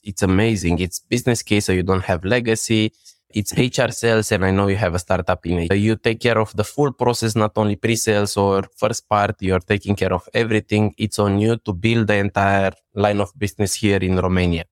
it's 0.02 0.22
amazing. 0.22 0.80
It's 0.80 0.98
business 0.98 1.42
case, 1.42 1.66
so 1.66 1.72
you 1.72 1.84
don't 1.84 2.04
have 2.04 2.24
legacy. 2.24 2.92
It's 3.30 3.52
HR 3.52 3.90
sales, 3.90 4.30
and 4.32 4.44
I 4.44 4.50
know 4.50 4.68
you 4.68 4.76
have 4.76 4.94
a 4.94 4.98
startup 4.98 5.44
in 5.46 5.60
it. 5.60 5.74
You 5.74 5.96
take 5.96 6.20
care 6.20 6.38
of 6.38 6.54
the 6.54 6.62
full 6.62 6.92
process, 6.92 7.34
not 7.34 7.52
only 7.56 7.74
pre-sales 7.74 8.36
or 8.36 8.62
first 8.76 9.08
part. 9.08 9.36
You're 9.40 9.60
taking 9.60 9.96
care 9.96 10.12
of 10.12 10.28
everything. 10.32 10.94
It's 10.98 11.18
on 11.18 11.38
you 11.38 11.56
to 11.56 11.72
build 11.72 12.06
the 12.06 12.16
entire 12.16 12.72
line 12.94 13.20
of 13.20 13.36
business 13.36 13.74
here 13.74 13.98
in 13.98 14.16
Romania. 14.16 14.64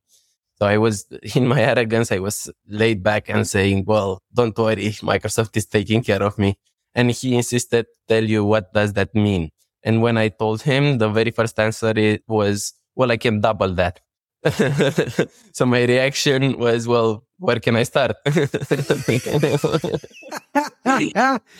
So 0.59 0.67
I 0.67 0.79
was, 0.79 1.07
in 1.35 1.49
my 1.49 1.61
arrogance, 1.61 2.13
I 2.13 2.21
was 2.21 2.51
laid 2.69 3.03
back 3.03 3.29
and 3.29 3.47
saying, 3.47 3.85
well, 3.85 4.23
don't 4.33 4.57
worry. 4.57 4.91
Microsoft 5.03 5.57
is 5.57 5.67
taking 5.67 6.03
care 6.03 6.23
of 6.23 6.39
me. 6.39 6.57
And 6.95 7.11
he 7.11 7.35
insisted, 7.37 7.87
tell 8.09 8.25
you 8.25 8.45
what 8.45 8.73
does 8.73 8.93
that 8.95 9.15
mean? 9.15 9.51
And 9.83 10.03
when 10.03 10.17
I 10.17 10.29
told 10.29 10.63
him, 10.63 10.99
the 10.99 11.09
very 11.09 11.31
first 11.31 11.59
answer 11.59 11.93
it 11.97 12.23
was, 12.29 12.75
well, 12.95 13.11
I 13.11 13.17
can 13.17 13.41
double 13.41 13.75
that. 13.75 14.01
so 15.53 15.67
my 15.67 15.85
reaction 15.85 16.59
was, 16.59 16.89
well, 16.89 17.25
where 17.39 17.61
can 17.61 17.77
I 17.77 17.85
start? 17.85 18.17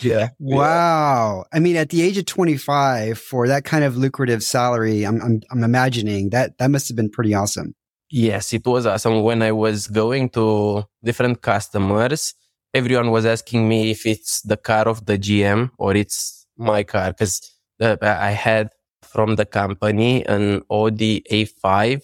yeah. 0.01 0.29
Wow. 0.39 1.45
I 1.53 1.59
mean, 1.59 1.75
at 1.77 1.89
the 1.89 2.01
age 2.01 2.17
of 2.17 2.25
25, 2.25 3.17
for 3.17 3.47
that 3.47 3.63
kind 3.63 3.83
of 3.83 3.97
lucrative 3.97 4.43
salary, 4.43 5.05
I'm, 5.05 5.21
I'm, 5.21 5.41
I'm 5.51 5.63
imagining 5.63 6.29
that 6.31 6.57
that 6.57 6.71
must 6.71 6.87
have 6.89 6.97
been 6.97 7.09
pretty 7.09 7.33
awesome. 7.33 7.73
Yes, 8.09 8.53
it 8.53 8.65
was 8.65 8.85
awesome. 8.85 9.23
When 9.23 9.41
I 9.41 9.51
was 9.51 9.87
going 9.87 10.29
to 10.31 10.83
different 11.03 11.41
customers, 11.41 12.35
everyone 12.73 13.11
was 13.11 13.25
asking 13.25 13.67
me 13.67 13.91
if 13.91 14.05
it's 14.05 14.41
the 14.41 14.57
car 14.57 14.87
of 14.87 15.05
the 15.05 15.17
GM 15.17 15.69
or 15.77 15.95
it's 15.95 16.47
my 16.57 16.83
car 16.83 17.11
because 17.11 17.41
I 17.81 18.31
had 18.31 18.69
from 19.03 19.35
the 19.35 19.45
company 19.45 20.25
an 20.25 20.63
Audi 20.69 21.21
A5, 21.29 22.01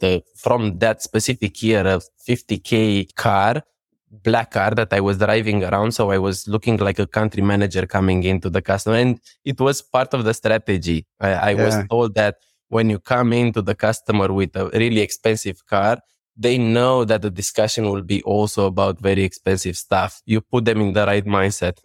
the, 0.00 0.22
from 0.36 0.78
that 0.78 1.02
specific 1.02 1.62
year, 1.62 1.86
a 1.86 2.00
50k 2.26 3.14
car, 3.14 3.62
black 4.10 4.52
car 4.52 4.70
that 4.70 4.92
I 4.92 5.00
was 5.00 5.18
driving 5.18 5.64
around. 5.64 5.92
So 5.92 6.10
I 6.10 6.18
was 6.18 6.48
looking 6.48 6.78
like 6.78 6.98
a 6.98 7.06
country 7.06 7.42
manager 7.42 7.86
coming 7.86 8.22
into 8.24 8.48
the 8.48 8.62
customer, 8.62 8.96
and 8.96 9.20
it 9.44 9.60
was 9.60 9.82
part 9.82 10.14
of 10.14 10.24
the 10.24 10.32
strategy. 10.32 11.06
I, 11.20 11.32
I 11.32 11.50
yeah. 11.50 11.64
was 11.64 11.76
told 11.90 12.14
that 12.14 12.36
when 12.68 12.88
you 12.88 12.98
come 12.98 13.32
into 13.32 13.62
the 13.62 13.74
customer 13.74 14.32
with 14.32 14.56
a 14.56 14.70
really 14.70 15.00
expensive 15.00 15.66
car, 15.66 15.98
they 16.36 16.58
know 16.58 17.04
that 17.04 17.22
the 17.22 17.30
discussion 17.30 17.90
will 17.90 18.02
be 18.02 18.22
also 18.22 18.66
about 18.66 19.00
very 19.00 19.22
expensive 19.22 19.76
stuff. 19.76 20.20
You 20.26 20.40
put 20.40 20.64
them 20.64 20.80
in 20.80 20.92
the 20.92 21.06
right 21.06 21.24
mindset. 21.24 21.78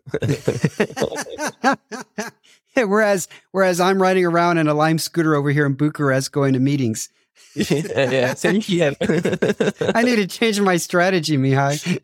whereas, 2.75 3.27
whereas 3.51 3.79
I'm 3.79 4.01
riding 4.01 4.25
around 4.25 4.57
in 4.57 4.67
a 4.67 4.73
Lime 4.73 4.99
scooter 4.99 5.35
over 5.35 5.51
here 5.51 5.65
in 5.65 5.73
Bucharest 5.73 6.31
going 6.31 6.53
to 6.53 6.59
meetings. 6.59 7.09
yeah, 7.55 8.11
yeah, 8.11 8.33
same 8.33 8.61
here. 8.61 8.93
I 9.01 10.03
need 10.03 10.17
to 10.17 10.27
change 10.27 10.59
my 10.59 10.77
strategy, 10.77 11.37
Mihai. 11.37 12.01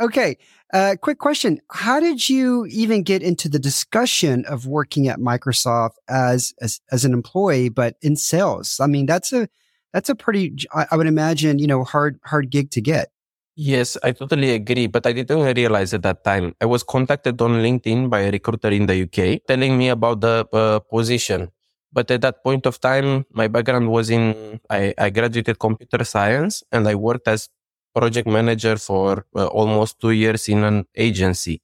okay. 0.00 0.36
Uh, 0.72 0.96
quick 1.00 1.18
question. 1.18 1.60
How 1.70 1.98
did 1.98 2.28
you 2.28 2.66
even 2.66 3.02
get 3.02 3.22
into 3.22 3.48
the 3.48 3.58
discussion 3.58 4.44
of 4.44 4.66
working 4.66 5.08
at 5.08 5.18
Microsoft 5.18 5.92
as, 6.08 6.52
as, 6.60 6.80
as 6.92 7.06
an 7.06 7.14
employee, 7.14 7.70
but 7.70 7.96
in 8.02 8.16
sales? 8.16 8.78
I 8.80 8.86
mean, 8.86 9.06
that's 9.06 9.32
a, 9.32 9.48
that's 9.92 10.08
a 10.08 10.14
pretty, 10.14 10.54
I 10.72 10.96
would 10.96 11.06
imagine, 11.06 11.58
you 11.58 11.66
know, 11.66 11.84
hard, 11.84 12.18
hard 12.24 12.50
gig 12.50 12.70
to 12.72 12.80
get. 12.80 13.08
Yes, 13.56 13.98
I 14.04 14.12
totally 14.12 14.54
agree, 14.54 14.86
but 14.86 15.04
I 15.04 15.12
didn't 15.12 15.42
realize 15.56 15.92
at 15.92 16.02
that 16.02 16.22
time. 16.22 16.54
I 16.60 16.66
was 16.66 16.84
contacted 16.84 17.42
on 17.42 17.54
LinkedIn 17.58 18.08
by 18.08 18.20
a 18.20 18.30
recruiter 18.30 18.68
in 18.68 18.86
the 18.86 19.02
UK 19.02 19.42
telling 19.48 19.76
me 19.76 19.88
about 19.88 20.20
the 20.20 20.46
uh, 20.52 20.78
position. 20.78 21.50
But 21.92 22.08
at 22.12 22.20
that 22.20 22.44
point 22.44 22.66
of 22.66 22.80
time, 22.80 23.24
my 23.32 23.48
background 23.48 23.90
was 23.90 24.10
in, 24.10 24.60
I, 24.70 24.94
I 24.96 25.10
graduated 25.10 25.58
computer 25.58 26.04
science 26.04 26.62
and 26.70 26.86
I 26.86 26.94
worked 26.94 27.26
as 27.26 27.48
project 27.92 28.28
manager 28.28 28.76
for 28.76 29.26
uh, 29.34 29.46
almost 29.46 29.98
two 29.98 30.12
years 30.12 30.48
in 30.48 30.62
an 30.62 30.86
agency, 30.94 31.60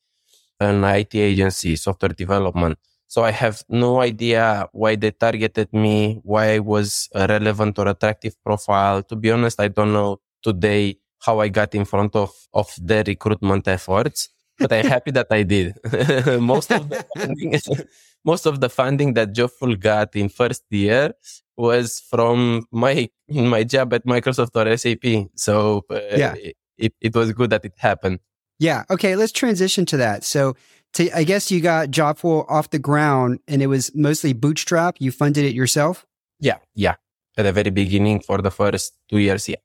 an 0.58 0.82
IT 0.82 1.14
agency, 1.14 1.76
software 1.76 2.08
development. 2.12 2.76
So 3.06 3.22
I 3.22 3.30
have 3.30 3.62
no 3.68 4.00
idea 4.00 4.68
why 4.72 4.96
they 4.96 5.10
targeted 5.10 5.72
me, 5.72 6.20
why 6.22 6.54
I 6.54 6.58
was 6.58 7.08
a 7.14 7.26
relevant 7.26 7.78
or 7.78 7.88
attractive 7.88 8.34
profile. 8.44 9.02
To 9.04 9.16
be 9.16 9.30
honest, 9.30 9.60
I 9.60 9.68
don't 9.68 9.92
know 9.92 10.20
today 10.42 10.98
how 11.24 11.40
I 11.40 11.48
got 11.48 11.74
in 11.74 11.84
front 11.84 12.16
of, 12.16 12.30
of 12.52 12.72
their 12.80 13.04
recruitment 13.06 13.66
efforts, 13.68 14.28
but 14.58 14.72
I'm 14.72 14.86
happy 14.86 15.10
that 15.12 15.28
I 15.30 15.42
did. 15.42 15.74
most 16.40 16.70
of 16.70 16.88
the 16.88 17.04
funding, 17.16 17.60
most 18.24 18.46
of 18.46 18.60
the 18.60 18.68
funding 18.68 19.14
that 19.14 19.34
Jobful 19.34 19.78
got 19.78 20.14
in 20.16 20.28
first 20.28 20.64
year 20.70 21.14
was 21.56 22.00
from 22.10 22.66
my, 22.72 23.08
my 23.28 23.64
job 23.64 23.94
at 23.94 24.04
Microsoft 24.06 24.54
or 24.54 24.76
SAP. 24.76 25.30
So 25.36 25.84
uh, 25.90 26.00
yeah. 26.16 26.34
it, 26.76 26.94
it 27.00 27.14
was 27.14 27.32
good 27.32 27.50
that 27.50 27.64
it 27.64 27.74
happened. 27.76 28.20
Yeah. 28.58 28.84
Okay. 28.90 29.16
Let's 29.16 29.32
transition 29.32 29.86
to 29.86 29.96
that. 29.98 30.24
So 30.24 30.54
to, 30.94 31.16
I 31.16 31.24
guess 31.24 31.50
you 31.50 31.60
got 31.60 31.88
Jobful 31.90 32.48
off 32.48 32.70
the 32.70 32.78
ground 32.78 33.40
and 33.46 33.62
it 33.62 33.66
was 33.66 33.94
mostly 33.94 34.32
bootstrap. 34.32 34.96
You 34.98 35.10
funded 35.10 35.44
it 35.44 35.54
yourself? 35.54 36.06
Yeah. 36.40 36.58
Yeah. 36.74 36.94
At 37.36 37.42
the 37.42 37.52
very 37.52 37.70
beginning 37.70 38.20
for 38.20 38.38
the 38.38 38.50
first 38.50 38.94
two 39.10 39.18
years. 39.18 39.48
Yeah. 39.48 39.56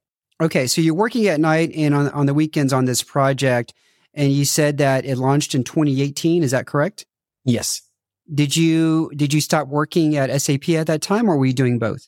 Okay. 0.41 0.67
So 0.67 0.81
you're 0.81 0.95
working 0.95 1.27
at 1.27 1.39
night 1.39 1.71
and 1.75 1.93
on, 1.93 2.09
on 2.09 2.25
the 2.25 2.33
weekends 2.33 2.73
on 2.73 2.85
this 2.85 3.03
project. 3.03 3.73
And 4.13 4.31
you 4.31 4.43
said 4.43 4.77
that 4.79 5.05
it 5.05 5.17
launched 5.17 5.53
in 5.53 5.63
2018. 5.63 6.43
Is 6.43 6.51
that 6.51 6.65
correct? 6.65 7.05
Yes. 7.45 7.81
Did 8.33 8.55
you, 8.55 9.11
did 9.15 9.33
you 9.33 9.41
stop 9.41 9.67
working 9.67 10.15
at 10.15 10.41
SAP 10.41 10.69
at 10.69 10.87
that 10.87 11.01
time 11.01 11.29
or 11.29 11.37
were 11.37 11.45
you 11.45 11.53
doing 11.53 11.79
both? 11.79 12.07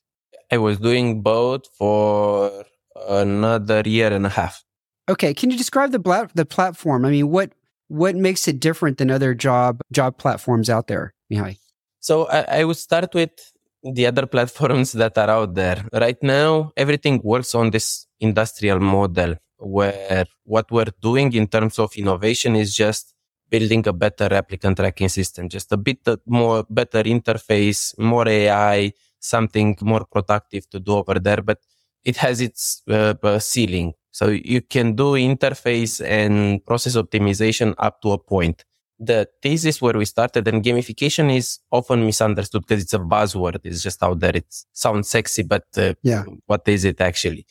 I 0.52 0.58
was 0.58 0.80
doing 0.80 1.22
both 1.22 1.68
for 1.78 2.66
another 3.08 3.84
year 3.86 4.12
and 4.12 4.26
a 4.26 4.30
half. 4.30 4.64
Okay. 5.08 5.34
Can 5.34 5.52
you 5.52 5.58
describe 5.58 5.92
the, 5.92 6.30
the 6.34 6.46
platform? 6.46 7.06
I 7.06 7.12
mean, 7.12 7.30
what, 7.30 7.52
what 7.92 8.16
makes 8.16 8.48
it 8.48 8.58
different 8.60 8.98
than 8.98 9.12
other 9.12 9.34
job 9.34 9.82
job 9.92 10.18
platforms 10.18 10.70
out 10.70 10.88
there, 10.88 11.14
Mihai? 11.32 11.60
So 12.00 12.26
I, 12.28 12.60
I 12.60 12.64
would 12.64 12.78
start 12.78 13.14
with 13.14 13.36
the 13.84 14.06
other 14.08 14.26
platforms 14.26 14.92
that 15.02 15.18
are 15.18 15.30
out 15.30 15.56
there. 15.56 15.84
Right 15.92 16.22
now, 16.24 16.72
everything 16.78 17.20
works 17.24 17.54
on 17.54 17.72
this 17.72 18.08
industrial 18.20 18.80
model 18.80 19.36
where 19.58 20.26
what 20.46 20.72
we're 20.72 20.94
doing 21.02 21.34
in 21.34 21.48
terms 21.48 21.78
of 21.80 21.92
innovation 21.98 22.56
is 22.56 22.74
just 22.74 23.14
building 23.50 23.86
a 23.86 23.94
better 23.94 24.34
applicant 24.34 24.78
tracking 24.78 25.10
system, 25.10 25.50
just 25.50 25.70
a 25.74 25.78
bit 25.78 26.00
more 26.26 26.66
better 26.70 27.04
interface, 27.04 27.98
more 28.00 28.28
AI, 28.28 28.94
something 29.20 29.78
more 29.82 30.06
productive 30.06 30.70
to 30.70 30.80
do 30.80 30.94
over 30.94 31.20
there. 31.20 31.42
But 31.42 31.60
it 32.06 32.16
has 32.18 32.40
its 32.40 32.82
uh, 32.90 33.16
uh 33.22 33.40
ceiling. 33.40 33.94
So 34.12 34.28
you 34.28 34.62
can 34.62 34.96
do 34.96 35.14
interface 35.14 36.06
and 36.06 36.64
process 36.66 36.96
optimization 36.96 37.74
up 37.78 38.02
to 38.02 38.12
a 38.12 38.18
point. 38.18 38.66
The 39.00 39.28
thesis 39.42 39.82
where 39.82 39.94
we 39.94 40.06
started 40.06 40.48
and 40.48 40.64
gamification 40.64 41.36
is 41.36 41.60
often 41.72 42.06
misunderstood 42.06 42.64
because 42.68 42.84
it's 42.84 42.94
a 42.94 43.00
buzzword. 43.00 43.60
It's 43.64 43.82
just 43.82 44.04
out 44.04 44.20
there. 44.20 44.36
It 44.36 44.46
sounds 44.74 45.10
sexy, 45.10 45.44
but 45.44 45.64
uh, 45.78 45.94
yeah. 46.04 46.24
what 46.46 46.68
is 46.68 46.86
it 46.86 47.02
actually? 47.02 47.48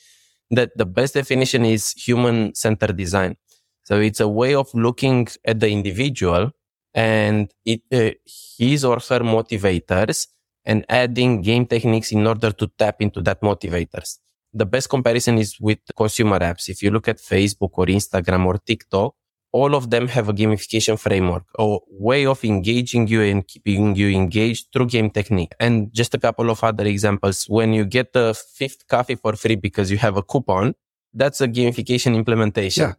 That 0.51 0.77
the 0.77 0.87
best 0.87 1.15
definition 1.15 1.65
is 1.65 1.93
human 1.93 2.55
centered 2.55 2.97
design. 2.97 3.37
So 3.85 3.99
it's 3.99 4.21
a 4.21 4.29
way 4.29 4.55
of 4.55 4.73
looking 4.75 5.27
at 5.45 5.59
the 5.59 5.71
individual 5.71 6.53
and 6.95 7.53
it, 7.65 7.83
uh, 7.91 8.11
his 8.59 8.85
or 8.85 8.97
her 8.97 9.21
motivators 9.21 10.29
and 10.65 10.85
adding 10.89 11.41
game 11.41 11.67
techniques 11.67 12.13
in 12.13 12.27
order 12.27 12.53
to 12.53 12.67
tap 12.79 13.01
into 13.01 13.23
that 13.23 13.41
motivators 13.41 14.19
the 14.53 14.67
best 14.67 14.89
comparison 14.89 15.39
is 15.39 15.59
with 15.61 15.79
consumer 15.97 16.39
apps. 16.39 16.69
If 16.69 16.83
you 16.83 16.91
look 16.91 17.09
at 17.09 17.19
Facebook 17.19 17.71
or 17.75 17.87
Instagram 17.87 18.47
or 18.47 18.59
TikTok, 18.59 19.15
all 19.53 19.75
of 19.75 19.91
them 19.91 20.07
have 20.09 20.29
a 20.29 20.33
gamification 20.33 20.99
framework, 20.99 21.45
a 21.59 21.79
way 21.91 22.27
of 22.27 22.45
engaging 22.45 23.09
you 23.09 23.23
and 23.23 23.47
keeping 23.47 23.97
you 23.97 24.09
engaged 24.09 24.69
through 24.73 24.87
game 24.87 25.11
technique. 25.11 25.53
And 25.59 25.93
just 25.93 26.15
a 26.15 26.19
couple 26.19 26.51
of 26.51 26.63
other 26.63 26.85
examples. 26.85 27.45
When 27.49 27.73
you 27.73 27.85
get 27.85 28.13
the 28.13 28.35
fifth 28.55 28.87
coffee 28.87 29.17
for 29.17 29.35
free 29.35 29.57
because 29.57 29.91
you 29.91 29.99
have 29.99 30.17
a 30.17 30.23
coupon, 30.23 30.75
that's 31.13 31.41
a 31.41 31.49
gamification 31.49 32.15
implementation. 32.15 32.91
Yeah. 32.91 32.95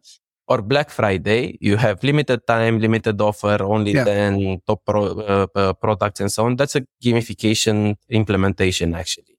Or 0.48 0.62
Black 0.62 0.90
Friday, 0.90 1.58
you 1.62 1.78
have 1.78 2.04
limited 2.04 2.46
time, 2.46 2.80
limited 2.80 3.22
offer, 3.22 3.64
only 3.64 3.94
yeah. 3.94 4.04
10 4.04 4.62
top 4.68 4.82
pro, 4.86 5.06
uh, 5.06 5.48
uh, 5.56 5.74
products 5.74 6.20
and 6.20 6.30
so 6.30 6.46
on. 6.46 6.58
That's 6.58 6.76
a 6.76 6.86
gamification 7.02 7.96
implementation 8.10 8.94
actually. 8.94 9.38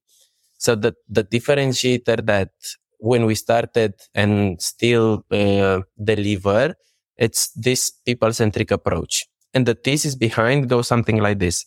So 0.63 0.75
the, 0.75 0.93
the 1.09 1.23
differentiator 1.25 2.25
that 2.25 2.51
when 2.99 3.25
we 3.25 3.35
started 3.35 3.93
and 4.15 4.61
still 4.61 5.25
uh, 5.29 5.81
deliver 6.01 6.73
it's 7.17 7.51
this 7.55 7.91
people 8.05 8.33
centric 8.33 8.71
approach. 8.71 9.25
And 9.53 9.65
the 9.65 9.75
thesis 9.75 10.15
behind 10.15 10.69
goes 10.69 10.87
something 10.87 11.17
like 11.17 11.39
this. 11.39 11.65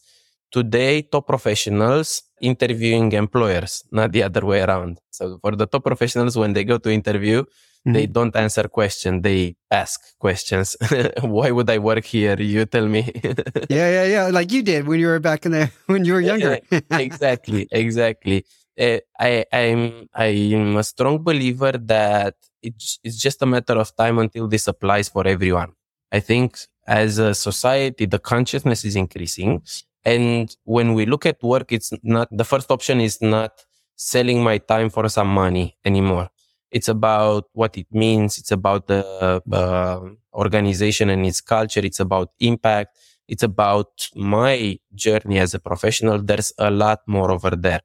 Today, 0.50 1.02
top 1.02 1.26
professionals 1.26 2.22
interviewing 2.40 3.12
employers, 3.12 3.84
not 3.90 4.12
the 4.12 4.22
other 4.22 4.44
way 4.44 4.60
around. 4.60 4.98
So 5.10 5.38
for 5.40 5.56
the 5.56 5.66
top 5.66 5.84
professionals, 5.84 6.36
when 6.36 6.52
they 6.52 6.64
go 6.64 6.78
to 6.78 6.90
interview, 6.90 7.42
mm-hmm. 7.42 7.92
they 7.92 8.06
don't 8.06 8.34
answer 8.34 8.64
questions. 8.64 9.22
They 9.22 9.56
ask 9.70 10.00
questions. 10.18 10.76
Why 11.20 11.50
would 11.50 11.70
I 11.70 11.78
work 11.78 12.04
here? 12.04 12.40
You 12.40 12.66
tell 12.66 12.86
me. 12.86 13.10
yeah, 13.70 13.90
yeah, 13.90 14.04
yeah. 14.04 14.24
Like 14.32 14.52
you 14.52 14.62
did 14.62 14.86
when 14.86 15.00
you 15.00 15.08
were 15.08 15.20
back 15.20 15.46
in 15.46 15.52
the, 15.52 15.70
when 15.86 16.04
you 16.04 16.12
were 16.14 16.20
younger. 16.20 16.60
exactly. 16.90 17.68
Exactly. 17.70 18.44
Uh, 18.78 18.98
I, 19.18 19.44
I'm 19.52 20.08
a 20.14 20.82
strong 20.82 21.22
believer 21.22 21.72
that 21.72 22.34
it's, 22.62 22.98
it's 23.02 23.16
just 23.16 23.40
a 23.42 23.46
matter 23.46 23.74
of 23.74 23.94
time 23.96 24.18
until 24.18 24.48
this 24.48 24.68
applies 24.68 25.08
for 25.08 25.26
everyone. 25.26 25.72
I 26.12 26.20
think 26.20 26.58
as 26.86 27.18
a 27.18 27.34
society, 27.34 28.04
the 28.06 28.18
consciousness 28.18 28.84
is 28.84 28.96
increasing. 28.96 29.62
And 30.04 30.54
when 30.64 30.94
we 30.94 31.06
look 31.06 31.26
at 31.26 31.42
work, 31.42 31.72
it's 31.72 31.92
not, 32.02 32.28
the 32.30 32.44
first 32.44 32.70
option 32.70 33.00
is 33.00 33.20
not 33.20 33.64
selling 33.96 34.42
my 34.42 34.58
time 34.58 34.90
for 34.90 35.08
some 35.08 35.28
money 35.28 35.76
anymore. 35.84 36.28
It's 36.70 36.88
about 36.88 37.46
what 37.52 37.76
it 37.78 37.86
means. 37.90 38.38
It's 38.38 38.52
about 38.52 38.88
the 38.88 39.42
uh, 39.50 40.00
organization 40.34 41.08
and 41.10 41.24
its 41.24 41.40
culture. 41.40 41.80
It's 41.80 42.00
about 42.00 42.30
impact. 42.40 42.98
It's 43.26 43.42
about 43.42 44.08
my 44.14 44.78
journey 44.94 45.38
as 45.38 45.54
a 45.54 45.58
professional. 45.58 46.22
There's 46.22 46.52
a 46.58 46.70
lot 46.70 47.00
more 47.06 47.30
over 47.30 47.50
there. 47.50 47.80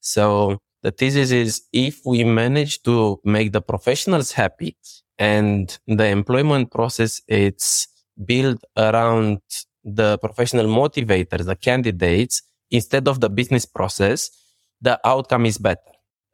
So 0.00 0.58
the 0.82 0.90
thesis 0.90 1.30
is 1.30 1.62
if 1.72 2.00
we 2.04 2.24
manage 2.24 2.82
to 2.82 3.20
make 3.24 3.52
the 3.52 3.60
professionals 3.60 4.32
happy 4.32 4.76
and 5.18 5.78
the 5.86 6.06
employment 6.06 6.70
process 6.70 7.20
it's 7.28 7.86
built 8.24 8.64
around 8.76 9.40
the 9.84 10.18
professional 10.18 10.66
motivators, 10.66 11.44
the 11.44 11.56
candidates, 11.56 12.42
instead 12.70 13.08
of 13.08 13.20
the 13.20 13.30
business 13.30 13.64
process, 13.66 14.30
the 14.80 14.98
outcome 15.04 15.46
is 15.46 15.58
better. 15.58 15.80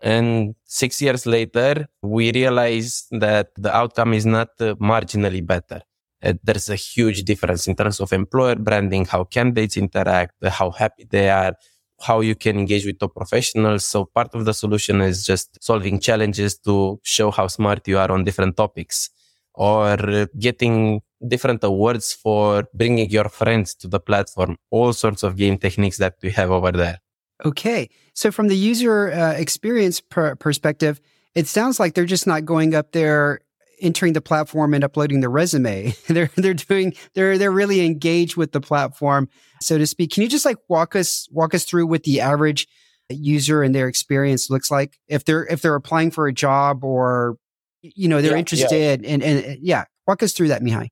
And 0.03 0.55
six 0.65 1.01
years 1.01 1.27
later, 1.27 1.89
we 2.03 2.31
realize 2.33 3.07
that 3.11 3.49
the 3.57 3.75
outcome 3.75 4.13
is 4.13 4.27
not 4.27 4.49
uh, 4.61 4.75
marginally 4.77 5.45
better. 5.45 5.83
Uh, 6.23 6.35
there's 6.43 6.69
a 6.69 6.77
huge 6.77 7.23
difference 7.25 7.67
in 7.67 7.77
terms 7.77 8.01
of 8.01 8.13
employer 8.13 8.57
branding, 8.57 9.05
how 9.07 9.25
candidates 9.25 9.77
interact, 9.77 10.33
how 10.45 10.71
happy 10.71 11.07
they 11.09 11.31
are, 11.31 11.55
how 12.01 12.21
you 12.21 12.35
can 12.35 12.59
engage 12.59 12.85
with 12.85 12.99
top 12.99 13.15
professionals. 13.15 13.85
So 13.85 14.05
part 14.05 14.35
of 14.35 14.45
the 14.45 14.53
solution 14.53 15.01
is 15.01 15.25
just 15.25 15.63
solving 15.63 16.01
challenges 16.01 16.59
to 16.59 17.01
show 17.03 17.31
how 17.31 17.47
smart 17.47 17.87
you 17.89 17.99
are 17.99 18.11
on 18.11 18.25
different 18.25 18.57
topics 18.57 19.11
or 19.55 20.29
getting 20.39 21.01
different 21.27 21.65
awards 21.65 22.13
for 22.13 22.69
bringing 22.75 23.09
your 23.09 23.29
friends 23.29 23.75
to 23.77 23.89
the 23.89 23.99
platform, 23.99 24.57
all 24.71 24.93
sorts 24.93 25.23
of 25.23 25.37
game 25.37 25.57
techniques 25.57 25.97
that 25.97 26.17
we 26.23 26.31
have 26.31 26.51
over 26.51 26.71
there. 26.73 26.99
Okay. 27.45 27.89
So 28.15 28.31
from 28.31 28.49
the 28.49 28.57
user 28.57 29.13
uh, 29.13 29.33
experience 29.33 30.01
per- 30.01 30.37
perspective, 30.37 31.01
it 31.35 31.47
sounds 31.47 31.79
like 31.81 31.95
they're 31.95 32.05
just 32.05 32.27
not 32.27 32.45
going 32.45 32.75
up 32.75 32.93
there 32.93 33.41
entering 33.81 34.13
the 34.13 34.21
platform 34.21 34.75
and 34.75 34.85
uploading 34.85 35.21
the 35.21 35.29
resume. 35.29 35.95
they're 36.09 36.31
they're 36.37 36.55
doing 36.55 36.95
they're 37.15 37.39
they're 37.39 37.53
really 37.53 37.85
engaged 37.85 38.37
with 38.37 38.53
the 38.53 38.61
platform, 38.61 39.29
so 39.61 39.79
to 39.79 39.87
speak. 39.87 40.13
Can 40.13 40.23
you 40.23 40.29
just 40.29 40.45
like 40.45 40.59
walk 40.69 40.97
us 40.97 41.29
walk 41.31 41.55
us 41.55 41.65
through 41.65 41.87
what 41.87 42.05
the 42.05 42.21
average 42.21 42.67
user 43.09 43.63
and 43.63 43.75
their 43.75 43.89
experience 43.89 44.51
looks 44.51 44.71
like? 44.71 44.99
If 45.09 45.25
they're 45.25 45.47
if 45.47 45.63
they're 45.63 45.75
applying 45.75 46.11
for 46.11 46.27
a 46.27 46.33
job 46.33 46.85
or 46.85 47.37
you 47.83 48.09
know 48.09 48.21
they're 48.21 48.33
yeah, 48.33 48.39
interested 48.39 49.03
yeah. 49.03 49.11
And, 49.11 49.23
and 49.23 49.59
yeah 49.61 49.85
walk 50.07 50.23
us 50.23 50.33
through 50.33 50.49
that 50.49 50.63
mihai. 50.63 50.89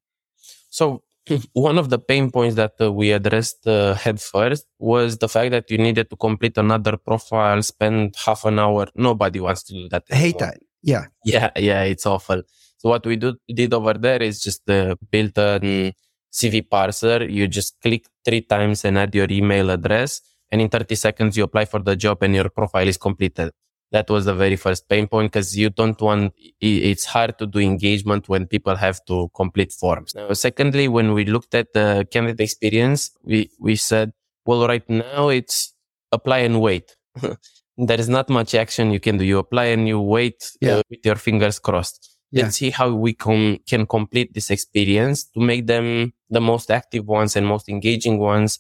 So 0.71 1.03
one 1.53 1.79
of 1.79 1.89
the 1.89 1.99
pain 1.99 2.31
points 2.31 2.57
that 2.57 2.75
uh, 2.81 2.93
we 2.93 3.13
addressed 3.13 3.67
uh, 3.67 3.95
head 3.95 4.21
first 4.21 4.67
was 4.79 5.19
the 5.19 5.29
fact 5.29 5.53
that 5.53 5.71
you 5.71 5.79
needed 5.79 6.11
to 6.11 6.17
complete 6.17 6.59
another 6.59 6.97
profile 6.97 7.63
spend 7.63 8.15
half 8.17 8.45
an 8.45 8.59
hour. 8.59 8.89
Nobody 8.95 9.41
wants 9.41 9.63
to 9.65 9.73
do 9.73 9.89
that 9.89 10.05
i 10.11 10.17
hate 10.17 10.39
that. 10.39 10.59
Yeah. 10.83 11.07
Yeah 11.25 11.51
yeah 11.57 11.83
it's 11.85 12.05
awful 12.05 12.43
so 12.85 12.91
what 12.91 13.07
we 13.07 13.17
do, 13.17 13.35
did 13.49 13.73
over 13.73 13.95
there 13.95 14.23
is 14.23 14.43
just 14.43 14.69
uh, 14.69 14.95
build 15.11 15.39
a 15.39 15.95
CV 16.31 16.69
parser. 16.69 17.33
You 17.33 17.49
just 17.49 17.81
click 17.81 18.05
three 18.27 18.43
times 18.43 18.85
and 18.85 18.99
add 18.99 19.15
your 19.15 19.27
email 19.31 19.71
address. 19.71 20.21
And 20.53 20.61
in 20.61 20.69
30 20.69 20.95
seconds, 20.95 21.37
you 21.39 21.45
apply 21.45 21.65
for 21.65 21.81
the 21.81 21.97
job 21.97 22.23
and 22.23 22.35
your 22.35 22.51
profile 22.51 22.87
is 22.87 22.99
completed. 22.99 23.53
That 23.93 24.11
was 24.11 24.27
the 24.27 24.35
very 24.35 24.57
first 24.57 24.87
pain 24.87 25.09
point 25.09 25.33
because 25.33 25.57
you 25.57 25.71
don't 25.71 25.99
want, 25.99 26.35
it's 26.61 27.07
hard 27.07 27.39
to 27.39 27.47
do 27.47 27.59
engagement 27.59 28.29
when 28.29 28.47
people 28.47 28.77
have 28.77 29.03
to 29.07 29.31
complete 29.35 29.73
forms. 29.73 30.15
Now, 30.15 30.35
secondly, 30.35 30.87
when 30.89 31.15
we 31.15 31.25
looked 31.25 31.55
at 31.55 31.73
the 31.73 32.07
candidate 32.11 32.41
experience, 32.41 33.13
we, 33.23 33.51
we 33.59 33.77
said, 33.77 34.13
well, 34.45 34.69
right 34.69 34.89
now 34.91 35.31
it's 35.31 35.73
apply 36.13 36.39
and 36.39 36.61
wait. 36.61 36.97
there 37.79 37.99
is 37.99 38.11
not 38.11 38.29
much 38.29 38.55
action 38.55 38.91
you 38.91 39.01
can 39.01 39.17
do. 39.17 39.25
You 39.25 39.39
apply 39.39 39.67
and 39.67 39.89
you 39.89 40.01
wait 40.01 40.53
yeah. 40.61 40.77
uh, 40.77 40.83
with 40.91 41.01
your 41.07 41.17
fingers 41.17 41.59
crossed 41.59 42.14
yeah. 42.35 42.45
let's 42.45 42.57
see 42.57 42.71
how 42.71 42.93
we 42.93 43.15
com- 43.15 43.59
can 43.67 43.87
complete 43.87 44.35
this 44.35 44.51
experience 44.51 45.25
to 45.25 45.41
make 45.41 45.67
them 45.67 46.13
the 46.31 46.41
most 46.41 46.71
active 46.71 47.07
ones 47.07 47.37
and 47.37 47.47
most 47.47 47.69
engaging 47.69 48.19
ones 48.19 48.59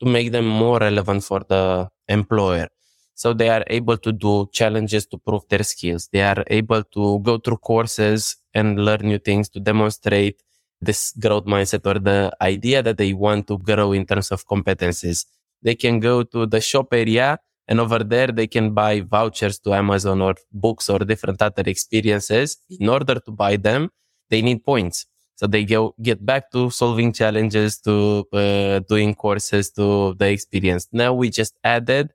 to 0.00 0.06
make 0.06 0.30
them 0.30 0.46
more 0.46 0.78
relevant 0.78 1.24
for 1.24 1.40
the 1.48 1.88
employer. 2.08 2.68
So 3.14 3.32
they 3.32 3.48
are 3.48 3.64
able 3.68 3.96
to 3.98 4.12
do 4.12 4.48
challenges 4.52 5.06
to 5.06 5.18
prove 5.18 5.42
their 5.48 5.62
skills. 5.62 6.08
They 6.12 6.22
are 6.22 6.44
able 6.48 6.82
to 6.82 7.20
go 7.20 7.38
through 7.38 7.58
courses 7.58 8.36
and 8.52 8.84
learn 8.84 9.02
new 9.02 9.18
things 9.18 9.48
to 9.50 9.60
demonstrate 9.60 10.42
this 10.80 11.12
growth 11.18 11.46
mindset 11.46 11.86
or 11.86 11.98
the 11.98 12.36
idea 12.42 12.82
that 12.82 12.98
they 12.98 13.14
want 13.14 13.46
to 13.46 13.58
grow 13.58 13.92
in 13.92 14.04
terms 14.04 14.32
of 14.32 14.46
competencies. 14.46 15.24
They 15.62 15.76
can 15.76 16.00
go 16.00 16.24
to 16.24 16.44
the 16.44 16.60
shop 16.60 16.92
area 16.92 17.38
and 17.66 17.80
over 17.80 18.00
there, 18.00 18.28
they 18.28 18.46
can 18.46 18.74
buy 18.74 19.00
vouchers 19.00 19.58
to 19.60 19.72
Amazon 19.74 20.20
or 20.20 20.34
books 20.52 20.90
or 20.90 20.98
different 20.98 21.40
other 21.40 21.62
experiences. 21.66 22.58
In 22.68 22.88
order 22.88 23.14
to 23.20 23.30
buy 23.30 23.56
them, 23.56 23.90
they 24.30 24.42
need 24.42 24.64
points. 24.64 25.06
So 25.36 25.46
they 25.46 25.64
go 25.64 25.94
get 26.00 26.24
back 26.24 26.52
to 26.52 26.70
solving 26.70 27.12
challenges, 27.12 27.80
to 27.80 28.24
uh, 28.32 28.78
doing 28.80 29.14
courses, 29.14 29.70
to 29.72 30.14
the 30.14 30.28
experience. 30.28 30.88
Now 30.92 31.12
we 31.14 31.30
just 31.30 31.54
added 31.64 32.10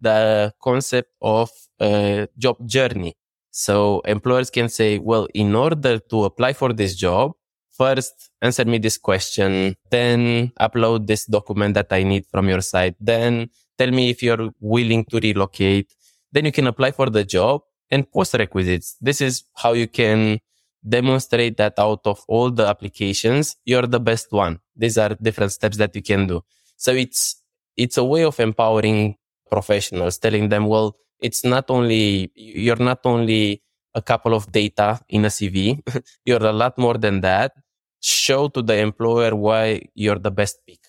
the 0.00 0.52
concept 0.60 1.10
of 1.22 1.50
uh, 1.80 2.26
job 2.36 2.56
journey. 2.66 3.14
So 3.50 4.00
employers 4.00 4.50
can 4.50 4.68
say, 4.68 4.98
well, 4.98 5.28
in 5.34 5.54
order 5.54 5.98
to 5.98 6.24
apply 6.24 6.54
for 6.54 6.72
this 6.72 6.96
job, 6.96 7.32
first 7.70 8.30
answer 8.42 8.64
me 8.64 8.78
this 8.78 8.98
question, 8.98 9.76
then 9.90 10.52
upload 10.60 11.06
this 11.06 11.26
document 11.26 11.74
that 11.74 11.92
I 11.92 12.02
need 12.02 12.26
from 12.26 12.48
your 12.48 12.60
site, 12.60 12.96
then 12.98 13.50
tell 13.78 13.90
me 13.90 14.10
if 14.10 14.22
you're 14.22 14.50
willing 14.60 15.04
to 15.06 15.18
relocate. 15.18 15.92
Then 16.32 16.46
you 16.46 16.52
can 16.52 16.66
apply 16.66 16.92
for 16.92 17.10
the 17.10 17.24
job 17.24 17.62
and 17.90 18.10
post 18.10 18.34
requisites. 18.34 18.96
This 19.00 19.20
is 19.20 19.44
how 19.54 19.72
you 19.72 19.86
can 19.86 20.40
demonstrate 20.86 21.56
that 21.56 21.74
out 21.78 22.00
of 22.04 22.22
all 22.28 22.50
the 22.50 22.66
applications, 22.66 23.56
you're 23.64 23.86
the 23.86 24.00
best 24.00 24.30
one. 24.30 24.60
These 24.76 24.98
are 24.98 25.14
different 25.20 25.52
steps 25.52 25.76
that 25.78 25.94
you 25.96 26.02
can 26.02 26.26
do. 26.26 26.42
So 26.76 26.92
it's, 26.92 27.42
it's 27.76 27.96
a 27.96 28.04
way 28.04 28.24
of 28.24 28.38
empowering 28.38 29.16
professionals, 29.50 30.18
telling 30.18 30.48
them, 30.50 30.66
well, 30.66 30.96
it's 31.20 31.44
not 31.44 31.70
only, 31.70 32.30
you're 32.34 32.76
not 32.76 33.00
only 33.04 33.62
a 33.94 34.02
couple 34.02 34.34
of 34.34 34.50
data 34.52 35.00
in 35.08 35.24
a 35.24 35.28
CV. 35.28 35.80
you're 36.24 36.44
a 36.44 36.52
lot 36.52 36.76
more 36.76 36.98
than 36.98 37.20
that. 37.22 37.52
Show 38.00 38.48
to 38.48 38.60
the 38.60 38.76
employer 38.76 39.34
why 39.34 39.82
you're 39.94 40.18
the 40.18 40.30
best 40.30 40.58
pick. 40.66 40.80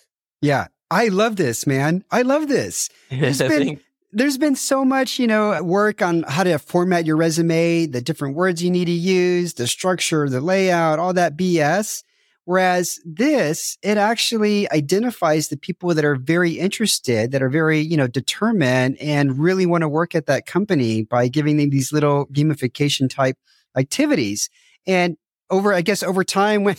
Yeah. 0.42 0.68
I 0.96 1.10
love 1.10 1.36
this, 1.36 1.68
man. 1.68 2.06
I 2.10 2.22
love 2.22 2.48
this. 2.48 2.90
There's 3.10 3.40
been, 3.40 3.82
there's 4.14 4.38
been 4.38 4.56
so 4.56 4.86
much, 4.86 5.20
you 5.20 5.28
know, 5.28 5.62
work 5.62 6.02
on 6.02 6.24
how 6.24 6.46
to 6.46 6.58
format 6.58 7.06
your 7.06 7.18
resume, 7.18 7.86
the 7.86 8.00
different 8.00 8.36
words 8.36 8.64
you 8.64 8.72
need 8.72 8.86
to 8.86 8.92
use, 8.92 9.56
the 9.56 9.68
structure, 9.68 10.30
the 10.30 10.40
layout, 10.40 11.00
all 11.00 11.12
that 11.12 11.36
BS. 11.36 12.02
Whereas 12.46 13.02
this, 13.04 13.78
it 13.82 13.98
actually 13.98 14.72
identifies 14.72 15.50
the 15.50 15.58
people 15.58 15.94
that 15.94 16.06
are 16.06 16.16
very 16.16 16.54
interested, 16.54 17.32
that 17.32 17.44
are 17.44 17.50
very, 17.50 17.82
you 17.82 17.98
know, 17.98 18.08
determined 18.08 18.98
and 19.02 19.38
really 19.38 19.66
want 19.66 19.82
to 19.82 19.90
work 19.90 20.16
at 20.16 20.28
that 20.28 20.46
company 20.46 21.04
by 21.04 21.28
giving 21.28 21.58
them 21.58 21.72
these 21.72 21.92
little 21.92 22.28
gamification 22.28 23.10
type 23.10 23.38
activities. 23.76 24.50
And 24.88 25.18
over, 25.50 25.74
I 25.74 25.82
guess 25.82 26.04
over 26.04 26.24
time 26.24 26.64
when 26.66 26.76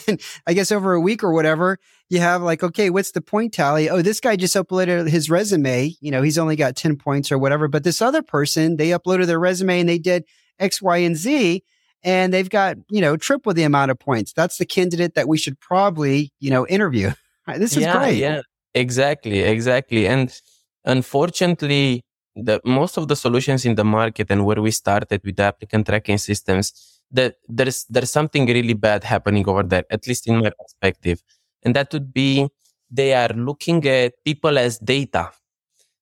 I 0.46 0.52
guess 0.52 0.72
over 0.72 0.94
a 0.94 1.00
week 1.00 1.22
or 1.22 1.32
whatever, 1.32 1.78
you 2.08 2.20
have 2.20 2.42
like, 2.42 2.62
okay, 2.62 2.90
what's 2.90 3.12
the 3.12 3.20
point 3.20 3.52
tally? 3.52 3.88
Oh, 3.90 4.02
this 4.02 4.20
guy 4.20 4.36
just 4.36 4.54
uploaded 4.54 5.08
his 5.08 5.28
resume. 5.28 5.94
You 6.00 6.10
know, 6.10 6.22
he's 6.22 6.38
only 6.38 6.56
got 6.56 6.76
10 6.76 6.96
points 6.96 7.32
or 7.32 7.38
whatever. 7.38 7.68
But 7.68 7.84
this 7.84 8.00
other 8.00 8.22
person, 8.22 8.76
they 8.76 8.90
uploaded 8.90 9.26
their 9.26 9.40
resume 9.40 9.80
and 9.80 9.88
they 9.88 9.98
did 9.98 10.24
X, 10.58 10.80
Y, 10.80 10.98
and 10.98 11.16
Z. 11.16 11.62
And 12.04 12.32
they've 12.32 12.48
got, 12.48 12.76
you 12.88 13.00
know, 13.00 13.16
triple 13.16 13.52
the 13.52 13.64
amount 13.64 13.90
of 13.90 13.98
points. 13.98 14.32
That's 14.32 14.58
the 14.58 14.66
candidate 14.66 15.14
that 15.14 15.26
we 15.26 15.38
should 15.38 15.58
probably, 15.58 16.32
you 16.38 16.50
know, 16.50 16.66
interview. 16.66 17.12
This 17.58 17.76
is 17.76 17.84
yeah, 17.84 17.96
great. 17.96 18.18
Yeah, 18.18 18.42
exactly. 18.74 19.38
Exactly. 19.38 20.08
And 20.08 20.36
unfortunately, 20.84 22.02
the 22.34 22.60
most 22.64 22.98
of 22.98 23.06
the 23.06 23.14
solutions 23.14 23.64
in 23.64 23.76
the 23.76 23.84
market 23.84 24.30
and 24.30 24.44
where 24.44 24.60
we 24.60 24.72
started 24.72 25.20
with 25.24 25.36
the 25.36 25.44
applicant 25.44 25.86
tracking 25.86 26.18
systems, 26.18 26.95
that 27.10 27.36
there's 27.48 27.84
there's 27.88 28.10
something 28.10 28.46
really 28.46 28.74
bad 28.74 29.04
happening 29.04 29.48
over 29.48 29.62
there, 29.62 29.84
at 29.90 30.06
least 30.06 30.26
in 30.26 30.38
my 30.38 30.50
perspective. 30.50 31.22
And 31.62 31.74
that 31.74 31.92
would 31.92 32.12
be 32.12 32.48
they 32.90 33.14
are 33.14 33.32
looking 33.34 33.84
at 33.86 34.14
people 34.24 34.58
as 34.58 34.78
data. 34.78 35.30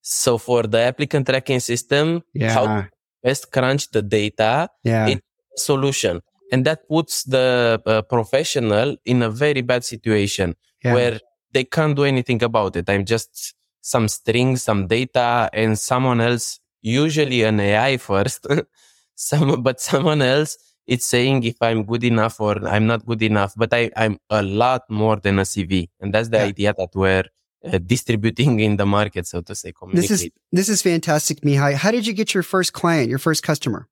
So 0.03 0.37
for 0.38 0.64
the 0.64 0.81
applicant 0.81 1.27
tracking 1.27 1.61
system, 1.61 2.23
yeah. 2.35 2.53
how 2.53 2.87
best 3.23 3.51
crunch 3.51 3.90
the 3.90 4.03
data 4.03 4.69
yeah. 4.83 5.07
in 5.07 5.21
solution. 5.57 6.21
And 6.53 6.64
that 6.67 6.87
puts 6.88 7.25
the 7.25 7.83
uh, 7.87 8.03
professional 8.03 8.97
in 9.05 9.23
a 9.23 9.31
very 9.31 9.62
bad 9.62 9.83
situation 9.85 10.55
yeah. 10.85 10.95
where 10.95 11.21
they 11.53 11.64
can't 11.64 11.97
do 11.97 12.05
anything 12.05 12.43
about 12.43 12.77
it. 12.77 12.88
I'm 12.90 13.05
just 13.05 13.55
some 13.81 14.09
string, 14.09 14.57
some 14.57 14.87
data, 14.87 15.49
and 15.53 15.79
someone 15.79 16.21
else, 16.21 16.61
usually 16.83 17.43
an 17.43 17.61
AI 17.61 17.97
first, 17.97 18.47
some, 19.14 19.62
but 19.62 19.81
someone 19.81 20.21
else, 20.21 20.57
it's 20.87 21.07
saying 21.07 21.44
if 21.44 21.57
I'm 21.61 21.85
good 21.85 22.05
enough 22.05 22.40
or 22.40 22.66
I'm 22.66 22.87
not 22.87 23.05
good 23.07 23.23
enough. 23.23 23.55
But 23.57 23.73
I, 23.73 23.90
I'm 23.97 24.18
a 24.31 24.42
lot 24.42 24.83
more 24.88 25.16
than 25.16 25.38
a 25.38 25.42
CV, 25.42 25.88
and 26.01 26.12
that's 26.12 26.29
the 26.29 26.38
Yeah. 26.38 26.44
idea 26.44 26.75
that 26.77 26.90
we're 26.94 27.25
uh, 27.64 27.79
distributing 27.79 28.61
in 28.61 28.77
the 28.77 28.87
market, 28.87 29.27
so 29.27 29.40
to 29.40 29.55
say. 29.55 29.73
This 29.92 30.11
is 30.11 30.29
this 30.53 30.68
is 30.68 30.83
fantastic, 30.83 31.40
Mihai. 31.40 31.75
How 31.75 31.90
did 31.90 32.07
you 32.07 32.12
get 32.12 32.35
your 32.35 32.42
first 32.42 32.73
client, 32.73 33.09
your 33.09 33.18
first 33.18 33.42
customer? 33.42 33.88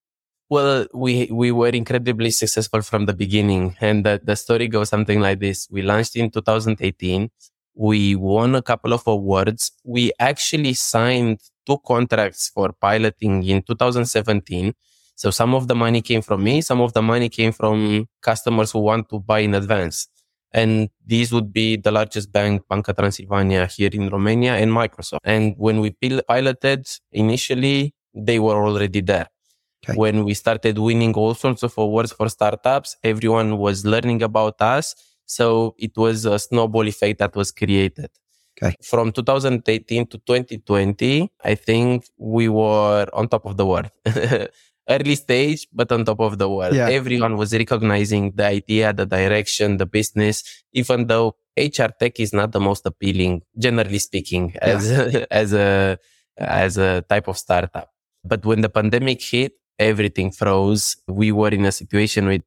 Well, 0.50 0.86
we 0.92 1.28
we 1.32 1.50
were 1.52 1.70
incredibly 1.70 2.30
successful 2.30 2.82
from 2.82 3.06
the 3.06 3.14
beginning, 3.14 3.74
and 3.80 4.04
the, 4.04 4.20
the 4.22 4.36
story 4.36 4.68
goes 4.68 4.90
something 4.90 5.20
like 5.20 5.40
this: 5.40 5.66
We 5.70 5.80
launched 5.80 6.14
in 6.16 6.30
2018. 6.30 7.30
We 7.74 8.14
won 8.16 8.54
a 8.54 8.60
couple 8.60 8.92
of 8.92 9.02
awards. 9.06 9.72
We 9.82 10.12
actually 10.18 10.74
signed 10.74 11.40
two 11.66 11.78
contracts 11.86 12.50
for 12.54 12.74
piloting 12.78 13.42
in 13.44 13.62
2017. 13.62 14.74
So 15.14 15.30
some 15.30 15.54
of 15.54 15.68
the 15.68 15.74
money 15.74 16.02
came 16.02 16.22
from 16.22 16.42
me, 16.42 16.60
some 16.60 16.80
of 16.80 16.92
the 16.92 17.02
money 17.02 17.28
came 17.28 17.52
from 17.52 18.06
customers 18.22 18.72
who 18.72 18.80
want 18.80 19.08
to 19.10 19.20
buy 19.20 19.40
in 19.40 19.54
advance. 19.54 20.08
And 20.52 20.90
these 21.06 21.32
would 21.32 21.52
be 21.52 21.76
the 21.76 21.90
largest 21.90 22.30
bank, 22.30 22.62
Banca 22.68 22.92
Transilvania 22.92 23.72
here 23.74 23.90
in 23.92 24.08
Romania 24.10 24.56
and 24.56 24.70
Microsoft. 24.70 25.20
And 25.24 25.54
when 25.56 25.80
we 25.80 25.96
piloted 26.28 26.86
initially, 27.10 27.94
they 28.14 28.38
were 28.38 28.62
already 28.62 29.00
there. 29.00 29.28
Okay. 29.84 29.96
When 29.96 30.24
we 30.24 30.34
started 30.34 30.78
winning 30.78 31.14
all 31.14 31.34
sorts 31.34 31.62
of 31.62 31.76
awards 31.76 32.12
for 32.12 32.28
startups, 32.28 32.96
everyone 33.02 33.58
was 33.58 33.84
learning 33.84 34.22
about 34.22 34.60
us. 34.60 34.94
So 35.26 35.74
it 35.78 35.96
was 35.96 36.24
a 36.24 36.38
snowball 36.38 36.86
effect 36.86 37.18
that 37.18 37.34
was 37.34 37.50
created. 37.50 38.10
Okay. 38.62 38.76
From 38.82 39.10
2018 39.12 40.06
to 40.06 40.18
2020, 40.18 41.30
I 41.42 41.54
think 41.54 42.04
we 42.18 42.48
were 42.48 43.06
on 43.12 43.28
top 43.28 43.46
of 43.46 43.56
the 43.56 43.66
world. 43.66 43.90
Early 44.88 45.14
stage, 45.14 45.68
but 45.72 45.92
on 45.92 46.04
top 46.04 46.20
of 46.20 46.38
the 46.38 46.48
world. 46.48 46.74
Yeah. 46.74 46.88
Everyone 46.88 47.36
was 47.36 47.52
recognizing 47.52 48.32
the 48.32 48.46
idea, 48.46 48.92
the 48.92 49.06
direction, 49.06 49.76
the 49.76 49.86
business, 49.86 50.42
even 50.72 51.06
though 51.06 51.36
HR 51.56 51.94
tech 51.98 52.18
is 52.18 52.32
not 52.32 52.52
the 52.52 52.60
most 52.60 52.84
appealing, 52.84 53.42
generally 53.56 53.98
speaking, 53.98 54.56
as, 54.60 54.90
as 55.30 55.52
a, 55.52 55.98
as 56.36 56.78
a 56.78 57.04
type 57.08 57.28
of 57.28 57.38
startup. 57.38 57.90
But 58.24 58.44
when 58.44 58.60
the 58.60 58.68
pandemic 58.68 59.22
hit, 59.22 59.52
everything 59.78 60.30
froze. 60.30 60.96
We 61.06 61.32
were 61.32 61.48
in 61.48 61.64
a 61.64 61.72
situation 61.72 62.26
with 62.26 62.42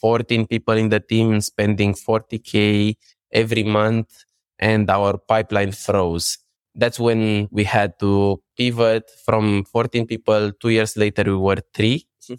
14 0.00 0.46
people 0.46 0.74
in 0.74 0.88
the 0.88 1.00
team 1.00 1.40
spending 1.40 1.94
40k 1.94 2.96
every 3.32 3.64
month 3.64 4.24
and 4.58 4.88
our 4.90 5.18
pipeline 5.18 5.72
froze. 5.72 6.38
That's 6.78 7.00
when 7.00 7.48
we 7.50 7.64
had 7.64 7.98
to 7.98 8.40
pivot 8.56 9.10
from 9.26 9.64
14 9.64 10.06
people. 10.06 10.52
Two 10.52 10.70
years 10.70 10.96
later, 10.96 11.24
we 11.24 11.36
were 11.36 11.58
three. 11.74 12.06
Hmm. 12.26 12.34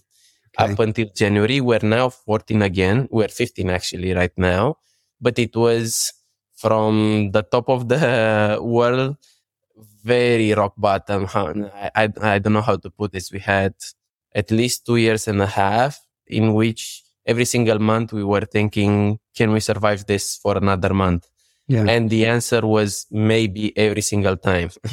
Okay. 0.56 0.74
Up 0.74 0.80
until 0.80 1.08
January, 1.14 1.60
we're 1.60 1.84
now 1.84 2.08
14 2.10 2.62
again. 2.62 3.08
We're 3.12 3.28
15 3.28 3.70
actually 3.70 4.14
right 4.14 4.32
now, 4.38 4.78
but 5.20 5.38
it 5.38 5.56
was 5.56 6.14
from 6.56 7.32
the 7.32 7.44
top 7.44 7.70
of 7.70 7.90
the 7.90 8.58
world, 8.62 9.18
very 10.04 10.54
rock 10.54 10.74
bottom. 10.78 11.28
I, 11.36 11.92
I, 11.96 12.10
I 12.22 12.40
don't 12.40 12.54
know 12.54 12.62
how 12.62 12.78
to 12.78 12.90
put 12.90 13.12
this. 13.12 13.32
We 13.32 13.40
had 13.40 13.74
at 14.34 14.52
least 14.52 14.86
two 14.86 14.96
years 14.96 15.28
and 15.28 15.42
a 15.42 15.48
half 15.48 16.00
in 16.28 16.54
which 16.54 17.04
every 17.26 17.46
single 17.46 17.80
month 17.80 18.14
we 18.14 18.24
were 18.24 18.46
thinking, 18.46 19.20
can 19.36 19.52
we 19.52 19.60
survive 19.60 20.06
this 20.06 20.38
for 20.38 20.58
another 20.58 20.94
month? 20.94 21.28
Yeah. 21.70 21.86
And 21.88 22.10
the 22.10 22.26
answer 22.26 22.66
was 22.68 23.06
maybe 23.12 23.78
every 23.78 24.02
single 24.02 24.38
time. 24.38 24.72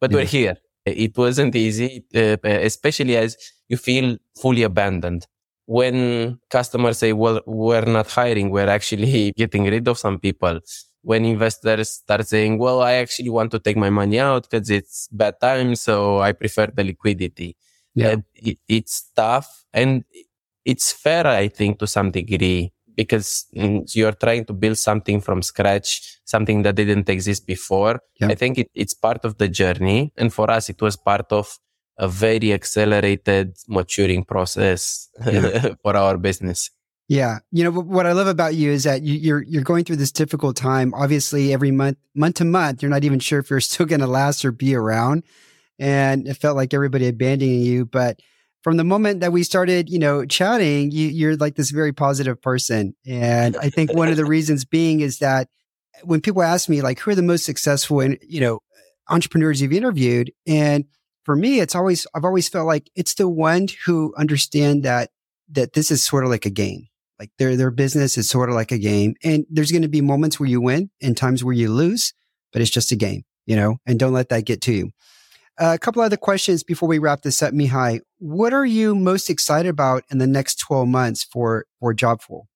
but 0.00 0.12
Yeah. 0.12 0.16
we're 0.18 0.24
here. 0.26 0.56
It 0.86 1.16
wasn't 1.18 1.56
easy, 1.56 2.04
uh, 2.14 2.36
especially 2.44 3.16
as 3.16 3.36
you 3.68 3.76
feel 3.76 4.18
fully 4.40 4.62
abandoned. 4.62 5.26
When 5.66 6.38
customers 6.50 6.98
say, 6.98 7.12
well, 7.12 7.40
we're 7.46 7.84
not 7.84 8.10
hiring, 8.10 8.50
we're 8.50 8.68
actually 8.70 9.32
getting 9.36 9.64
rid 9.64 9.88
of 9.88 9.98
some 9.98 10.18
people. 10.18 10.60
When 11.02 11.24
investors 11.26 11.90
start 11.90 12.26
saying, 12.26 12.58
well, 12.58 12.82
I 12.82 12.94
actually 12.94 13.30
want 13.30 13.50
to 13.52 13.58
take 13.58 13.76
my 13.76 13.90
money 13.90 14.18
out 14.20 14.48
because 14.50 14.70
it's 14.70 15.08
bad 15.12 15.40
time. 15.40 15.74
So 15.76 16.20
I 16.20 16.32
prefer 16.32 16.68
the 16.74 16.84
liquidity. 16.84 17.56
Yeah. 17.94 18.08
Uh, 18.08 18.16
it, 18.34 18.58
it's 18.68 19.10
tough 19.16 19.64
and 19.74 20.04
it's 20.64 20.92
fair, 20.92 21.26
I 21.26 21.48
think, 21.48 21.78
to 21.80 21.86
some 21.86 22.10
degree 22.10 22.72
because 22.98 23.46
mm, 23.54 23.88
you're 23.94 24.12
trying 24.12 24.44
to 24.44 24.52
build 24.52 24.76
something 24.76 25.20
from 25.20 25.40
scratch, 25.40 26.18
something 26.24 26.62
that 26.62 26.74
didn't 26.74 27.08
exist 27.08 27.46
before. 27.46 28.00
Yeah. 28.20 28.26
I 28.26 28.34
think 28.34 28.58
it, 28.58 28.70
it's 28.74 28.92
part 28.92 29.24
of 29.24 29.38
the 29.38 29.46
journey. 29.46 30.12
And 30.16 30.34
for 30.34 30.50
us, 30.50 30.68
it 30.68 30.82
was 30.82 30.96
part 30.96 31.30
of 31.30 31.56
a 31.96 32.08
very 32.08 32.52
accelerated 32.52 33.56
maturing 33.68 34.24
process 34.24 35.08
Yeah. 35.24 35.74
for 35.82 35.96
our 35.96 36.18
business. 36.18 36.70
Yeah, 37.06 37.38
you 37.52 37.64
know 37.64 37.70
what 37.70 38.04
I 38.04 38.12
love 38.12 38.26
about 38.26 38.54
you 38.54 38.70
is 38.70 38.84
that 38.84 39.02
you, 39.02 39.14
you're 39.14 39.42
you're 39.42 39.62
going 39.62 39.84
through 39.84 39.96
this 39.96 40.12
difficult 40.12 40.56
time. 40.56 40.92
Obviously, 40.92 41.54
every 41.54 41.70
month, 41.70 41.96
month 42.14 42.34
to 42.36 42.44
month, 42.44 42.82
you're 42.82 42.90
not 42.90 43.02
even 43.02 43.18
sure 43.18 43.38
if 43.38 43.48
you're 43.48 43.60
still 43.70 43.86
going 43.86 44.02
to 44.02 44.06
last 44.06 44.44
or 44.44 44.52
be 44.52 44.74
around, 44.74 45.22
and 45.78 46.28
it 46.28 46.34
felt 46.34 46.56
like 46.56 46.74
everybody 46.74 47.08
abandoning 47.08 47.62
you. 47.62 47.86
But 47.86 48.20
from 48.68 48.76
the 48.76 48.84
moment 48.84 49.20
that 49.20 49.32
we 49.32 49.42
started, 49.42 49.88
you 49.88 49.98
know, 49.98 50.26
chatting, 50.26 50.90
you, 50.90 51.08
you're 51.08 51.36
like 51.36 51.54
this 51.54 51.70
very 51.70 51.92
positive 51.92 52.40
person, 52.42 52.94
and 53.06 53.56
I 53.56 53.70
think 53.70 53.94
one 53.94 54.08
of 54.08 54.18
the 54.18 54.26
reasons 54.26 54.66
being 54.66 55.00
is 55.00 55.20
that 55.20 55.48
when 56.02 56.20
people 56.20 56.42
ask 56.42 56.68
me 56.68 56.82
like, 56.82 57.00
who 57.00 57.10
are 57.10 57.14
the 57.14 57.22
most 57.22 57.46
successful 57.46 58.00
and 58.00 58.18
you 58.22 58.40
know 58.40 58.60
entrepreneurs 59.08 59.62
you've 59.62 59.72
interviewed, 59.72 60.32
and 60.46 60.84
for 61.24 61.34
me, 61.34 61.60
it's 61.60 61.74
always 61.74 62.06
I've 62.14 62.26
always 62.26 62.48
felt 62.48 62.66
like 62.66 62.90
it's 62.94 63.14
the 63.14 63.28
ones 63.28 63.74
who 63.86 64.12
understand 64.18 64.82
that 64.82 65.08
that 65.50 65.72
this 65.72 65.90
is 65.90 66.02
sort 66.02 66.24
of 66.24 66.30
like 66.30 66.44
a 66.44 66.50
game. 66.50 66.88
Like 67.18 67.30
their 67.38 67.56
their 67.56 67.70
business 67.70 68.18
is 68.18 68.28
sort 68.28 68.50
of 68.50 68.54
like 68.54 68.70
a 68.70 68.78
game. 68.78 69.14
And 69.24 69.46
there's 69.48 69.72
going 69.72 69.82
to 69.82 69.88
be 69.88 70.02
moments 70.02 70.38
where 70.38 70.48
you 70.48 70.60
win 70.60 70.90
and 71.00 71.16
times 71.16 71.42
where 71.42 71.54
you 71.54 71.72
lose 71.72 72.12
but 72.52 72.62
it's 72.62 72.70
just 72.70 72.92
a 72.92 72.96
game 72.96 73.24
you 73.48 73.56
know? 73.56 73.78
And 73.86 73.98
don't 73.98 74.12
let 74.12 74.28
that 74.28 74.44
get 74.44 74.60
to 74.62 74.72
you. 74.72 74.90
Uh, 75.58 75.72
a 75.74 75.78
couple 75.78 76.02
other 76.02 76.16
questions 76.16 76.62
before 76.62 76.88
we 76.88 76.98
wrap 76.98 77.22
this 77.22 77.42
up 77.42 77.52
mihai 77.52 78.00
what 78.18 78.52
are 78.52 78.66
you 78.66 78.94
most 78.94 79.30
excited 79.30 79.68
about 79.68 80.02
in 80.10 80.18
the 80.18 80.26
next 80.26 80.56
12 80.60 80.88
months 80.88 81.24
for 81.24 81.66
for 81.80 81.94
jobful 81.94 82.46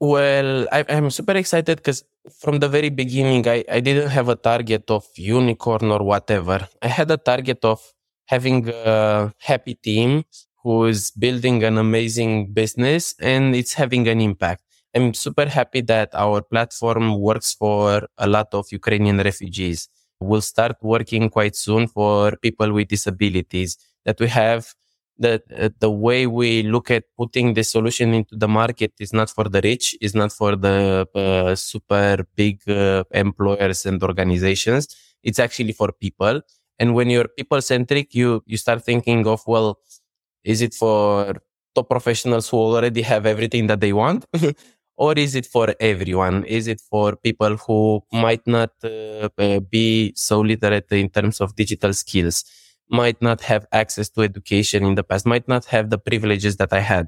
Well, 0.00 0.66
I, 0.72 0.84
I'm 0.88 1.10
super 1.10 1.36
excited 1.36 1.76
because 1.76 2.04
from 2.40 2.58
the 2.60 2.68
very 2.68 2.88
beginning, 2.88 3.46
I, 3.46 3.64
I 3.68 3.80
didn't 3.80 4.08
have 4.10 4.28
a 4.28 4.36
target 4.36 4.90
of 4.90 5.04
unicorn 5.16 5.90
or 5.90 6.02
whatever. 6.02 6.66
I 6.80 6.88
had 6.88 7.10
a 7.10 7.18
target 7.18 7.64
of 7.64 7.80
having 8.26 8.68
a 8.68 9.32
happy 9.38 9.74
team 9.74 10.24
who 10.62 10.86
is 10.86 11.10
building 11.10 11.64
an 11.64 11.78
amazing 11.78 12.52
business 12.52 13.14
and 13.20 13.54
it's 13.54 13.74
having 13.74 14.08
an 14.08 14.20
impact. 14.20 14.62
I'm 14.94 15.14
super 15.14 15.46
happy 15.46 15.82
that 15.82 16.10
our 16.14 16.42
platform 16.42 17.20
works 17.20 17.54
for 17.54 18.08
a 18.18 18.26
lot 18.26 18.48
of 18.52 18.66
Ukrainian 18.72 19.18
refugees. 19.18 19.88
We'll 20.20 20.42
start 20.42 20.76
working 20.82 21.30
quite 21.30 21.56
soon 21.56 21.88
for 21.88 22.36
people 22.36 22.72
with 22.72 22.88
disabilities 22.88 23.78
that 24.04 24.20
we 24.20 24.28
have 24.28 24.74
the 25.18 25.42
uh, 25.56 25.68
the 25.78 25.90
way 25.90 26.26
we 26.26 26.62
look 26.62 26.90
at 26.90 27.04
putting 27.16 27.54
the 27.54 27.62
solution 27.62 28.14
into 28.14 28.36
the 28.36 28.48
market 28.48 28.92
is 28.98 29.12
not 29.12 29.30
for 29.30 29.44
the 29.44 29.60
rich, 29.62 29.96
is 30.00 30.14
not 30.14 30.32
for 30.32 30.56
the 30.56 31.06
uh, 31.14 31.54
super 31.54 32.26
big 32.34 32.60
uh, 32.68 33.04
employers 33.12 33.84
and 33.86 34.02
organizations. 34.02 34.88
It's 35.22 35.38
actually 35.38 35.72
for 35.72 35.92
people. 35.92 36.40
And 36.78 36.94
when 36.94 37.10
you're 37.10 37.28
people 37.28 37.60
centric, 37.62 38.14
you 38.14 38.42
you 38.46 38.56
start 38.56 38.84
thinking 38.84 39.26
of 39.26 39.42
well, 39.46 39.78
is 40.44 40.62
it 40.62 40.74
for 40.74 41.34
top 41.74 41.88
professionals 41.88 42.48
who 42.48 42.56
already 42.58 43.02
have 43.02 43.26
everything 43.26 43.66
that 43.68 43.80
they 43.80 43.92
want? 43.92 44.24
or 45.00 45.14
is 45.14 45.34
it 45.34 45.46
for 45.46 45.74
everyone? 45.80 46.44
Is 46.44 46.68
it 46.68 46.78
for 46.78 47.16
people 47.16 47.56
who 47.56 48.02
might 48.12 48.46
not 48.46 48.72
uh, 48.84 49.30
uh, 49.38 49.60
be 49.60 50.12
so 50.14 50.40
literate 50.42 50.92
in 50.92 51.08
terms 51.08 51.40
of 51.40 51.56
digital 51.56 51.94
skills, 51.94 52.44
might 52.90 53.20
not 53.22 53.40
have 53.40 53.66
access 53.72 54.10
to 54.10 54.20
education 54.20 54.84
in 54.84 54.96
the 54.96 55.02
past, 55.02 55.24
might 55.24 55.48
not 55.48 55.64
have 55.66 55.88
the 55.88 55.96
privileges 55.96 56.58
that 56.58 56.74
I 56.74 56.80
had 56.80 57.06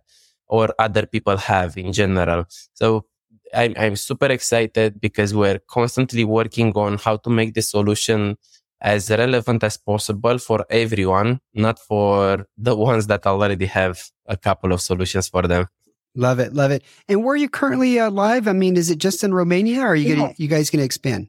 or 0.49 0.75
other 0.79 1.05
people 1.05 1.37
have 1.37 1.77
in 1.77 1.93
general? 1.93 2.47
So 2.73 3.05
I'm, 3.53 3.75
I'm 3.77 3.97
super 3.97 4.27
excited 4.39 4.99
because 4.99 5.35
we're 5.35 5.61
constantly 5.69 6.25
working 6.25 6.73
on 6.73 6.97
how 6.97 7.19
to 7.19 7.29
make 7.29 7.53
the 7.53 7.61
solution 7.61 8.39
as 8.81 9.11
relevant 9.11 9.63
as 9.65 9.77
possible 9.77 10.39
for 10.39 10.65
everyone, 10.71 11.41
not 11.53 11.79
for 11.79 12.47
the 12.57 12.75
ones 12.91 13.07
that 13.09 13.27
already 13.27 13.67
have 13.67 14.03
a 14.27 14.39
couple 14.39 14.73
of 14.73 14.81
solutions 14.81 15.29
for 15.29 15.43
them. 15.43 15.67
Love 16.15 16.39
it, 16.39 16.53
love 16.53 16.71
it. 16.71 16.83
And 17.09 17.25
where 17.25 17.35
are 17.35 17.37
you 17.37 17.49
currently 17.49 17.99
uh, 17.99 18.11
live? 18.11 18.47
I 18.47 18.53
mean, 18.53 18.77
is 18.77 18.91
it 18.91 18.99
just 18.99 19.25
in 19.25 19.33
Romania, 19.33 19.81
or 19.81 19.89
are 19.89 19.97
you 19.97 20.11
yeah. 20.11 20.17
gonna, 20.17 20.35
you 20.37 20.49
guys 20.49 20.69
going 20.69 20.81
to 20.81 20.85
expand? 20.85 21.29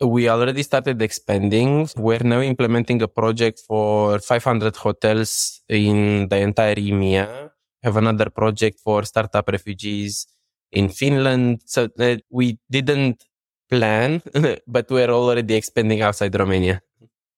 We 0.00 0.28
already 0.28 0.62
started 0.64 1.00
expanding. 1.00 1.88
We're 1.96 2.24
now 2.24 2.40
implementing 2.40 3.00
a 3.02 3.08
project 3.08 3.62
for 3.66 4.18
500 4.18 4.74
hotels 4.74 5.62
in 5.68 6.28
the 6.28 6.38
entire 6.38 6.74
EMEA. 6.74 7.50
Have 7.84 7.96
another 7.96 8.28
project 8.30 8.80
for 8.80 9.04
startup 9.04 9.48
refugees 9.48 10.26
in 10.72 10.88
Finland. 10.88 11.62
So 11.64 11.88
uh, 11.98 12.16
we 12.28 12.58
didn't 12.68 13.24
plan, 13.70 14.20
but 14.66 14.90
we're 14.90 15.10
already 15.10 15.54
expanding 15.54 16.02
outside 16.02 16.34
Romania. 16.34 16.82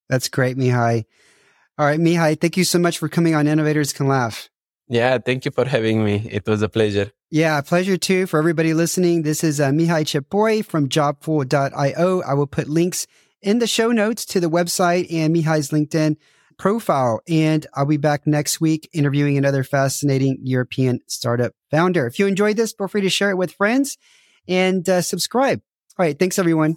That's 0.09 0.29
great, 0.29 0.57
Mihai. 0.57 1.05
All 1.79 1.85
right, 1.85 2.01
Mihai, 2.01 2.41
thank 2.41 2.57
you 2.57 2.65
so 2.65 2.79
much 2.79 2.97
for 2.99 3.09
coming 3.09 3.35
on 3.35 3.47
Innovators 3.47 3.93
Can 3.93 4.09
Laugh. 4.09 4.49
Yeah, 4.89 5.19
thank 5.19 5.45
you 5.45 5.51
for 5.51 5.65
having 5.65 6.05
me. 6.05 6.29
It 6.31 6.47
was 6.47 6.63
a 6.63 6.69
pleasure. 6.69 7.11
Yeah, 7.31 7.61
pleasure 7.61 7.97
too 7.97 8.27
for 8.27 8.39
everybody 8.39 8.73
listening. 8.73 9.23
This 9.23 9.43
is 9.43 9.61
uh, 9.61 9.71
Mihai 9.71 10.05
Cepoi 10.05 10.65
from 10.65 10.89
jobful.io. 10.89 12.23
I 12.23 12.35
will 12.35 12.47
put 12.47 12.69
links 12.69 13.07
in 13.43 13.59
the 13.59 13.67
show 13.67 13.91
notes 13.91 14.25
to 14.27 14.41
the 14.41 14.49
website 14.49 15.13
and 15.13 15.35
Mihai's 15.35 15.71
LinkedIn 15.71 16.17
profile. 16.57 17.21
And 17.29 17.67
I'll 17.75 17.85
be 17.85 17.97
back 17.97 18.27
next 18.27 18.61
week 18.61 18.89
interviewing 18.93 19.37
another 19.37 19.65
fascinating 19.65 20.39
European 20.43 21.01
startup 21.07 21.53
founder. 21.71 22.07
If 22.07 22.19
you 22.19 22.27
enjoyed 22.27 22.57
this, 22.57 22.73
feel 22.73 22.89
free 22.89 23.03
to 23.03 23.11
share 23.11 23.31
it 23.31 23.37
with 23.37 23.53
friends 23.53 23.99
and 24.49 24.89
uh, 24.89 25.03
subscribe. 25.03 25.61
All 25.99 26.05
right. 26.05 26.19
Thanks, 26.19 26.39
everyone. 26.39 26.77